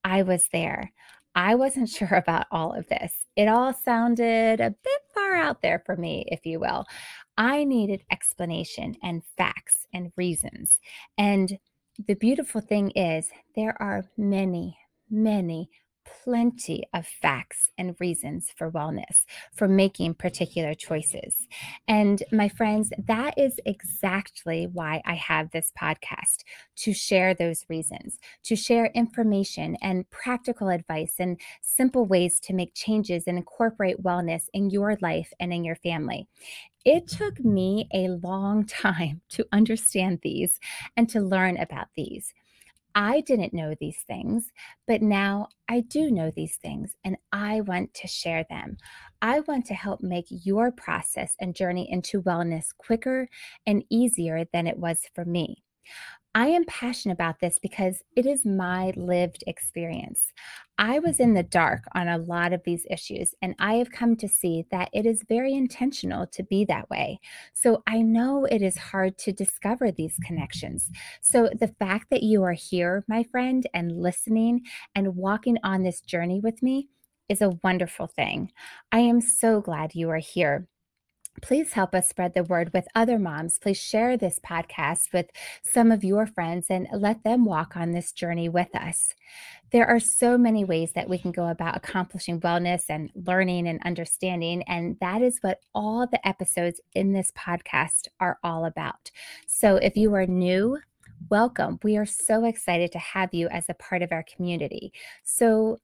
I 0.05 0.25
was 0.25 0.51
there. 0.53 0.93
I 1.35 1.55
wasn't 1.55 1.89
sure 1.89 2.17
about 2.17 2.45
all 2.51 2.75
of 2.75 2.87
this. 2.89 3.15
It 3.35 3.49
all 3.49 3.73
sounded 3.73 4.61
a 4.61 4.75
bit 4.85 5.01
far 5.15 5.35
out 5.35 5.63
there 5.63 5.83
for 5.87 5.97
me, 5.97 6.27
if 6.29 6.45
you 6.45 6.61
will. 6.61 6.85
I 7.39 7.65
needed 7.65 8.05
explanation 8.13 8.95
and 9.03 9.23
facts 9.39 9.87
and 9.95 10.13
reasons. 10.19 10.81
And 11.17 11.59
the 12.07 12.17
beautiful 12.17 12.61
thing 12.61 12.91
is, 12.91 13.31
there 13.57 13.81
are 13.81 14.05
many, 14.19 14.77
many 15.09 15.71
plenty 16.25 16.85
of 16.95 17.07
facts 17.07 17.69
and 17.77 17.97
reasons 17.99 18.51
for 18.57 18.71
wellness, 18.71 19.25
for 19.55 19.69
making 19.69 20.15
particular 20.15 20.75
choices. 20.75 21.47
And 21.87 22.23
my 22.33 22.49
friends, 22.49 22.93
that 23.07 23.35
is 23.37 23.61
exactly 23.67 24.67
why 24.67 25.03
I 25.05 25.15
have 25.15 25.51
this 25.51 25.73
podcast 25.81 26.45
to 26.77 26.93
share 26.93 27.35
those 27.35 27.65
reasons, 27.69 28.19
to 28.45 28.57
share 28.57 28.87
information 28.95 29.77
and 29.83 30.09
practical 30.11 30.69
advice 30.69 31.15
and 31.19 31.41
simple 31.61 32.05
ways 32.05 32.41
to 32.41 32.55
make 32.55 32.75
changes 32.75 33.25
and 33.27 33.39
incorporate 33.39 34.03
wellness 34.03 34.45
in 34.53 34.71
your 34.71 34.97
life 35.01 35.33
and 35.41 35.53
in 35.53 35.65
your 35.65 35.77
family. 35.77 36.29
It 36.85 37.07
took 37.09 37.45
me 37.45 37.89
a 37.93 38.09
long 38.09 38.65
time 38.67 39.21
to 39.31 39.47
understand 39.53 40.21
these 40.23 40.59
and 40.97 41.09
to 41.11 41.21
learn 41.21 41.57
about 41.59 41.89
these. 41.97 42.33
I 42.95 43.21
didn't 43.21 43.55
know 43.55 43.75
these 43.79 44.03
things, 44.07 44.51
but 44.87 45.03
now 45.03 45.49
I 45.69 45.81
do 45.81 46.11
know 46.11 46.31
these 46.35 46.57
things 46.57 46.95
and 47.05 47.17
I 47.33 47.61
want 47.61 47.95
to 47.95 48.09
share 48.09 48.45
them. 48.49 48.77
I 49.23 49.41
want 49.41 49.67
to 49.67 49.75
help 49.75 50.01
make 50.03 50.27
your 50.29 50.73
process 50.73 51.35
and 51.41 51.55
journey 51.55 51.91
into 51.91 52.23
wellness 52.23 52.67
quicker 52.77 53.29
and 53.67 53.85
easier 53.91 54.45
than 54.53 54.67
it 54.67 54.79
was 54.79 55.03
for 55.15 55.25
me. 55.25 55.63
I 56.39 56.47
am 56.51 56.65
passionate 56.67 57.15
about 57.15 57.41
this 57.41 57.59
because 57.59 58.01
it 58.15 58.25
is 58.25 58.47
my 58.47 58.93
lived 58.95 59.43
experience. 59.49 60.33
I 60.79 61.01
was 61.01 61.19
in 61.19 61.35
the 61.35 61.41
mm-hmm. 61.41 61.49
dark 61.49 61.83
on 61.97 62.07
a 62.07 62.19
lot 62.19 62.53
of 62.53 62.63
these 62.63 62.87
issues, 62.89 63.35
and 63.43 63.57
I 63.59 63.75
have 63.75 63.91
come 63.91 64.15
to 64.19 64.29
see 64.29 64.65
that 64.71 64.89
it 64.93 65.05
is 65.05 65.25
very 65.29 65.53
intentional 65.53 66.29
to 66.29 66.45
be 66.45 66.65
that 66.67 66.89
way. 66.91 67.19
So 67.55 67.83
I 67.89 68.03
know 68.03 68.45
it 68.45 68.63
is 68.63 68.79
hard 68.79 69.19
to 69.19 69.33
discover 69.33 69.91
these 69.91 70.17
connections. 70.25 70.93
So 71.23 71.51
the 71.59 71.75
fact 71.81 72.07
that 72.11 72.23
you 72.23 72.45
are 72.45 72.53
here, 72.53 73.05
my 73.09 73.25
friend, 73.25 73.67
and 73.75 74.01
listening 74.01 74.61
and 74.95 75.17
walking 75.17 75.59
on 75.65 75.83
this 75.83 76.01
journey 76.01 76.39
with 76.39 76.63
me 76.63 76.89
is 77.29 77.43
a 77.43 77.59
wonderful 77.65 78.07
thing. 78.07 78.53
I 78.93 79.01
am 79.01 79.21
so 79.21 79.61
glad 79.61 79.97
you 79.97 80.09
are 80.11 80.19
here 80.19 80.69
please 81.43 81.73
help 81.73 81.95
us 81.95 82.09
spread 82.09 82.35
the 82.35 82.45
word 82.45 82.73
with 82.73 82.87
other 82.95 83.19
moms. 83.19 83.59
Please 83.59 83.77
share 83.77 84.17
this 84.17 84.39
podcast 84.39 85.13
with 85.13 85.27
some 85.63 85.91
of 85.91 86.05
your 86.05 86.27
friends 86.27 86.67
and 86.71 86.87
let 86.93 87.25
them 87.25 87.45
walk 87.45 87.77
on 87.77 87.93
this 87.93 88.13
journey 88.13 88.49
with 88.49 88.75
us. 88.75 89.15
There 89.71 89.87
are 89.87 90.01
so 90.01 90.39
many 90.39 90.65
ways 90.65 90.93
that 90.93 91.09
we 91.09 91.19
can 91.19 91.33
go 91.33 91.49
about 91.49 91.77
accomplishing 91.77 92.41
wellness 92.41 92.85
and 92.89 93.11
learning 93.15 93.69
and 93.69 93.81
understanding. 93.85 94.63
And 94.63 94.97
that 95.01 95.23
is 95.23 95.39
what 95.41 95.61
all 95.75 96.07
the 96.07 96.27
episodes 96.27 96.81
in 96.95 97.13
this 97.13 97.33
podcast 97.33 98.09
are 98.21 98.39
all 98.43 98.65
about. 98.65 99.11
So 99.47 99.77
if 99.77 99.97
you 99.97 100.15
are 100.15 100.27
new, 100.27 100.79
welcome. 101.31 101.79
We 101.83 101.97
are 101.97 102.07
so 102.07 102.45
excited 102.45 102.93
to 102.93 102.99
have 102.99 103.35
you 103.35 103.49
as 103.49 103.67
a 103.69 103.75
part 103.75 104.03
of 104.03 104.13
our 104.13 104.25
community. 104.25 104.93
So, 105.25 105.79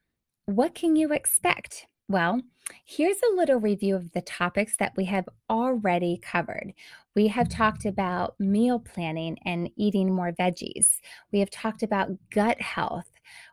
what 0.46 0.74
can 0.74 0.94
you 0.96 1.12
expect? 1.12 1.86
Well, 2.08 2.42
here's 2.84 3.16
a 3.16 3.34
little 3.34 3.56
review 3.56 3.96
of 3.96 4.12
the 4.12 4.20
topics 4.20 4.76
that 4.76 4.92
we 4.94 5.06
have 5.06 5.26
already 5.48 6.20
covered. 6.22 6.74
We 7.14 7.28
have 7.28 7.48
mm-hmm. 7.48 7.56
talked 7.56 7.86
about 7.86 8.34
meal 8.38 8.78
planning 8.78 9.38
and 9.46 9.70
eating 9.76 10.14
more 10.14 10.32
veggies. 10.32 11.00
We 11.32 11.38
have 11.38 11.48
talked 11.48 11.82
about 11.82 12.10
gut 12.30 12.60
health. 12.60 13.08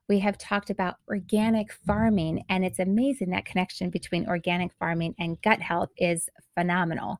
We 0.09 0.19
have 0.19 0.37
talked 0.37 0.69
about 0.69 0.95
organic 1.07 1.71
farming, 1.71 2.43
and 2.49 2.65
it's 2.65 2.79
amazing 2.79 3.29
that 3.29 3.45
connection 3.45 3.89
between 3.89 4.27
organic 4.27 4.73
farming 4.73 5.15
and 5.17 5.41
gut 5.41 5.61
health 5.61 5.89
is 5.95 6.27
phenomenal. 6.53 7.19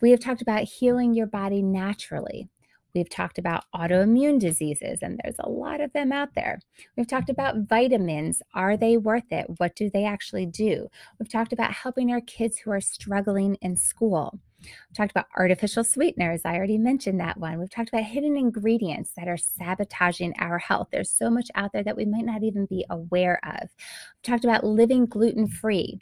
We 0.00 0.10
have 0.10 0.20
talked 0.20 0.40
about 0.40 0.62
healing 0.64 1.12
your 1.12 1.26
body 1.26 1.62
naturally. 1.62 2.48
We've 2.94 3.08
talked 3.08 3.38
about 3.38 3.64
autoimmune 3.74 4.38
diseases, 4.38 4.98
and 5.02 5.18
there's 5.22 5.36
a 5.38 5.48
lot 5.48 5.80
of 5.80 5.92
them 5.92 6.12
out 6.12 6.34
there. 6.34 6.60
We've 6.96 7.06
talked 7.06 7.28
mm-hmm. 7.28 7.40
about 7.40 7.68
vitamins. 7.68 8.42
Are 8.54 8.76
they 8.76 8.96
worth 8.96 9.30
it? 9.30 9.46
What 9.58 9.74
do 9.76 9.90
they 9.90 10.04
actually 10.04 10.46
do? 10.46 10.88
We've 11.18 11.30
talked 11.30 11.52
about 11.52 11.72
helping 11.72 12.12
our 12.12 12.20
kids 12.20 12.58
who 12.58 12.70
are 12.70 12.80
struggling 12.80 13.56
in 13.56 13.76
school. 13.76 14.38
We've 14.60 14.96
talked 14.96 15.10
about 15.10 15.26
artificial 15.36 15.84
sweeteners. 15.84 16.42
I 16.44 16.56
already 16.56 16.78
mentioned 16.78 17.18
that 17.20 17.38
one. 17.38 17.58
We've 17.58 17.70
talked 17.70 17.88
about 17.88 18.04
hidden 18.04 18.36
ingredients 18.36 19.10
that 19.16 19.28
are 19.28 19.36
sabotaging 19.36 20.34
our 20.38 20.58
health. 20.58 20.88
There's 20.92 21.10
so 21.10 21.30
much 21.30 21.50
out 21.54 21.72
there 21.72 21.82
that 21.82 21.96
we 21.96 22.04
might 22.04 22.24
not 22.24 22.42
even 22.42 22.66
be 22.66 22.84
aware 22.90 23.40
of. 23.44 23.62
We've 23.62 24.22
talked 24.22 24.44
about 24.44 24.64
living 24.64 25.02
mm-hmm. 25.02 25.18
gluten 25.18 25.48
free 25.48 26.00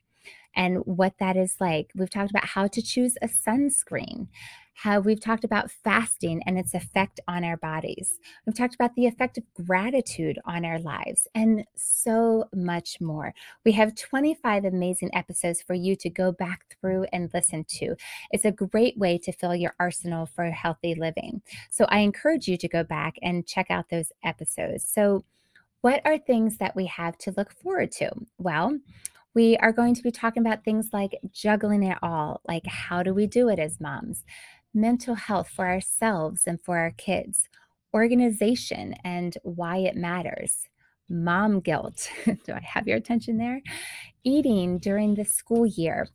and 0.55 0.79
what 0.79 1.15
that 1.19 1.37
is 1.37 1.57
like. 1.61 1.91
We've 1.95 2.11
talked 2.11 2.31
about 2.31 2.45
how 2.45 2.67
to 2.67 2.83
choose 2.83 3.17
a 3.23 3.29
sunscreen, 3.29 4.29
how 4.83 4.99
we've 4.99 5.21
talked 5.21 5.45
about 5.45 5.71
fasting 5.71 6.43
and 6.47 6.59
its 6.59 6.73
effect 6.73 7.21
on 7.29 7.45
our 7.45 7.59
bodies. 7.59 8.19
We've 8.47 8.57
talked 8.57 8.75
about 8.75 8.95
the 8.95 9.07
effect 9.07 9.37
of 9.37 9.45
gratitude 9.67 10.39
on 10.47 10.65
our 10.65 10.79
lives 10.79 11.29
and 11.35 11.67
so 11.77 12.47
much 12.55 12.99
more. 12.99 13.35
We 13.67 13.73
have 13.73 13.95
25 13.95 14.65
amazing 14.65 15.11
episodes 15.13 15.61
for 15.61 15.75
you 15.75 15.97
to 15.97 16.09
go 16.09 16.33
back 16.33 16.65
through 16.81 17.05
and 17.13 17.31
listen 17.35 17.65
to. 17.65 17.95
It's 18.31 18.47
a 18.47 18.53
great 18.53 18.97
way 18.97 19.19
to 19.19 19.33
fill 19.33 19.55
your 19.55 19.75
arsenal 19.79 20.25
for 20.25 20.51
healthy 20.51 20.95
living. 20.95 21.43
So 21.71 21.85
I 21.91 21.99
encourage 21.99 22.49
you 22.49 22.57
to 22.57 22.69
go 22.69 22.83
back 22.83 23.17
and 23.21 23.47
check 23.47 23.71
out 23.71 23.91
those 23.91 24.13
episodes. 24.25 24.87
So, 24.87 25.27
what 25.83 26.01
are 26.07 26.19
things 26.19 26.59
that 26.59 26.77
we 26.77 26.87
have 26.87 27.17
to 27.19 27.35
look 27.37 27.53
forward 27.53 27.91
to? 27.93 28.11
Well, 28.37 28.79
we 29.35 29.57
are 29.59 29.73
going 29.73 29.95
to 29.95 30.03
be 30.03 30.11
talking 30.11 30.45
about 30.45 30.65
things 30.65 30.91
like 30.93 31.19
juggling 31.33 31.85
it 31.85 31.99
all, 32.03 32.41
like 32.49 32.67
how 32.67 33.03
do 33.03 33.15
we 33.15 33.27
do 33.27 33.49
it 33.49 33.59
as 33.59 33.81
moms? 33.81 34.25
Mental 34.75 35.15
health 35.15 35.49
for 35.49 35.67
ourselves 35.67 36.43
and 36.47 36.61
for 36.61 36.79
our 36.79 36.93
kids, 36.93 37.49
organization 37.95 38.95
and 39.05 39.37
why 39.43 39.79
it 39.79 39.97
matters, 39.97 40.69
mom 41.09 41.61
guilt. 41.61 42.11
do 42.25 42.53
I 42.53 42.61
have 42.61 42.87
your 42.87 42.97
attention 42.97 43.39
there? 43.39 43.61
Eating 44.25 44.79
during 44.79 45.15
the 45.15 45.25
school 45.25 45.67
year, 45.67 46.09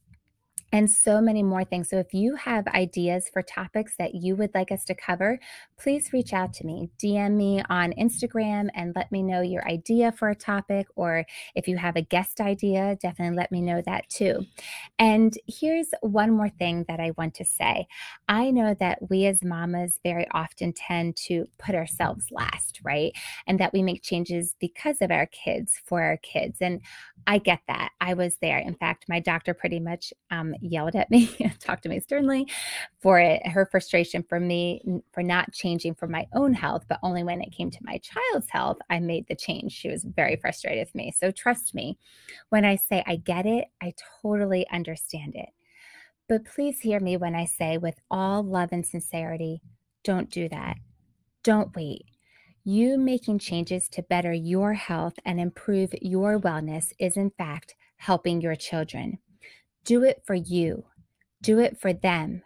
and 0.71 0.89
so 0.89 1.21
many 1.21 1.43
more 1.43 1.63
things. 1.63 1.89
So, 1.89 1.97
if 1.97 2.13
you 2.13 2.35
have 2.35 2.67
ideas 2.67 3.29
for 3.31 3.41
topics 3.41 3.95
that 3.97 4.15
you 4.15 4.35
would 4.35 4.53
like 4.53 4.71
us 4.71 4.83
to 4.85 4.95
cover, 4.95 5.39
please 5.79 6.11
reach 6.13 6.33
out 6.33 6.53
to 6.53 6.65
me. 6.65 6.89
DM 7.01 7.35
me 7.35 7.63
on 7.69 7.93
Instagram 7.93 8.69
and 8.73 8.93
let 8.95 9.11
me 9.11 9.21
know 9.21 9.41
your 9.41 9.67
idea 9.67 10.11
for 10.11 10.29
a 10.29 10.35
topic. 10.35 10.87
Or 10.95 11.25
if 11.55 11.67
you 11.67 11.77
have 11.77 11.95
a 11.95 12.01
guest 12.01 12.41
idea, 12.41 12.97
definitely 13.01 13.37
let 13.37 13.51
me 13.51 13.61
know 13.61 13.81
that 13.85 14.09
too. 14.09 14.45
And 14.99 15.37
here's 15.47 15.89
one 16.01 16.31
more 16.31 16.49
thing 16.49 16.85
that 16.87 16.99
I 16.99 17.11
want 17.17 17.35
to 17.35 17.45
say 17.45 17.87
I 18.27 18.51
know 18.51 18.75
that 18.79 19.09
we 19.09 19.25
as 19.25 19.43
mamas 19.43 19.99
very 20.03 20.27
often 20.31 20.73
tend 20.73 21.15
to 21.27 21.45
put 21.57 21.75
ourselves 21.75 22.27
last, 22.31 22.79
right? 22.83 23.13
And 23.47 23.59
that 23.59 23.73
we 23.73 23.83
make 23.83 24.01
changes 24.01 24.55
because 24.59 25.01
of 25.01 25.11
our 25.11 25.27
kids, 25.27 25.73
for 25.85 26.01
our 26.01 26.17
kids. 26.17 26.57
And 26.61 26.81
I 27.27 27.37
get 27.37 27.61
that. 27.67 27.89
I 28.01 28.13
was 28.13 28.37
there. 28.41 28.59
In 28.59 28.75
fact, 28.75 29.05
my 29.09 29.19
doctor 29.19 29.53
pretty 29.53 29.79
much 29.79 30.13
um, 30.31 30.54
yelled 30.61 30.95
at 30.95 31.09
me, 31.11 31.27
talked 31.59 31.83
to 31.83 31.89
me 31.89 31.99
sternly 31.99 32.47
for 32.99 33.19
it, 33.19 33.45
her 33.47 33.65
frustration 33.65 34.23
for 34.27 34.39
me 34.39 34.81
for 35.11 35.23
not 35.23 35.51
changing 35.53 35.95
for 35.95 36.07
my 36.07 36.27
own 36.33 36.53
health, 36.53 36.85
but 36.87 36.99
only 37.03 37.23
when 37.23 37.41
it 37.41 37.51
came 37.51 37.71
to 37.71 37.79
my 37.83 37.99
child's 37.99 38.49
health, 38.49 38.77
I 38.89 38.99
made 38.99 39.27
the 39.27 39.35
change. 39.35 39.71
She 39.71 39.89
was 39.89 40.03
very 40.03 40.35
frustrated 40.35 40.85
with 40.85 40.95
me. 40.95 41.11
So 41.11 41.31
trust 41.31 41.73
me, 41.73 41.97
when 42.49 42.65
I 42.65 42.75
say 42.75 43.03
I 43.05 43.17
get 43.17 43.45
it, 43.45 43.65
I 43.81 43.93
totally 44.21 44.65
understand 44.71 45.35
it. 45.35 45.49
But 46.27 46.45
please 46.45 46.79
hear 46.79 46.99
me 46.99 47.17
when 47.17 47.35
I 47.35 47.45
say, 47.45 47.77
with 47.77 47.99
all 48.09 48.43
love 48.43 48.69
and 48.71 48.85
sincerity, 48.85 49.61
don't 50.03 50.29
do 50.29 50.49
that. 50.49 50.77
Don't 51.43 51.75
wait. 51.75 52.05
You 52.63 52.97
making 52.97 53.37
changes 53.37 53.87
to 53.89 54.01
better 54.01 54.33
your 54.33 54.73
health 54.73 55.13
and 55.23 55.39
improve 55.39 55.93
your 56.01 56.39
wellness 56.39 56.93
is, 56.97 57.15
in 57.15 57.29
fact, 57.29 57.75
helping 57.97 58.41
your 58.41 58.55
children. 58.55 59.19
Do 59.85 60.03
it 60.03 60.23
for 60.25 60.33
you, 60.33 60.85
do 61.43 61.59
it 61.59 61.79
for 61.79 61.93
them, 61.93 62.41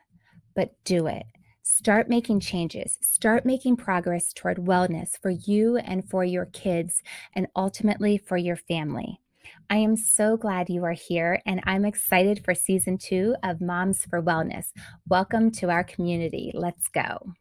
but 0.58 0.72
do 0.84 1.08
it. 1.08 1.24
Start 1.64 2.10
making 2.10 2.42
changes. 2.42 2.98
Start 3.02 3.46
making 3.46 3.78
progress 3.78 4.34
toward 4.34 4.58
wellness 4.58 5.12
for 5.22 5.30
you 5.30 5.78
and 5.78 6.04
for 6.10 6.26
your 6.26 6.48
kids, 6.48 7.02
and 7.34 7.48
ultimately 7.56 8.18
for 8.18 8.36
your 8.36 8.58
family. 8.58 9.22
I 9.70 9.78
am 9.78 9.96
so 9.96 10.36
glad 10.36 10.70
you 10.70 10.84
are 10.84 10.92
here, 10.92 11.42
and 11.46 11.62
I'm 11.64 11.86
excited 11.86 12.44
for 12.44 12.54
season 12.54 12.98
two 12.98 13.38
of 13.42 13.62
Moms 13.62 14.04
for 14.04 14.22
Wellness. 14.22 14.74
Welcome 15.08 15.50
to 15.52 15.70
our 15.70 15.86
community. 15.86 16.52
Let's 16.54 16.90
go. 16.90 17.36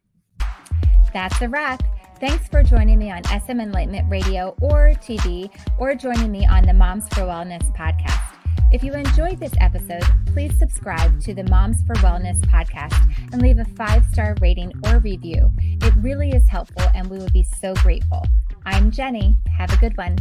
That's 1.12 1.40
a 1.42 1.48
wrap. 1.48 1.82
Thanks 2.20 2.46
for 2.46 2.62
joining 2.62 3.00
me 3.00 3.10
on 3.10 3.24
SM 3.24 3.58
Enlightenment 3.58 4.08
Radio 4.08 4.54
or 4.60 4.90
TV, 4.90 5.50
or 5.76 5.96
joining 5.96 6.30
me 6.30 6.46
on 6.46 6.62
the 6.66 6.72
Moms 6.72 7.08
for 7.08 7.22
Wellness 7.22 7.74
podcast. 7.76 8.27
If 8.70 8.84
you 8.84 8.92
enjoyed 8.92 9.40
this 9.40 9.54
episode, 9.62 10.04
please 10.26 10.58
subscribe 10.58 11.22
to 11.22 11.32
the 11.32 11.44
Moms 11.44 11.80
for 11.86 11.94
Wellness 11.96 12.38
podcast 12.40 12.94
and 13.32 13.40
leave 13.40 13.58
a 13.58 13.64
five 13.64 14.04
star 14.12 14.36
rating 14.42 14.74
or 14.84 14.98
review. 14.98 15.50
It 15.62 15.94
really 15.96 16.28
is 16.32 16.46
helpful 16.48 16.84
and 16.94 17.08
we 17.08 17.16
would 17.16 17.32
be 17.32 17.42
so 17.42 17.72
grateful. 17.76 18.26
I'm 18.66 18.90
Jennie. 18.90 19.38
Have 19.56 19.72
a 19.72 19.78
good 19.78 19.96
one. 19.96 20.18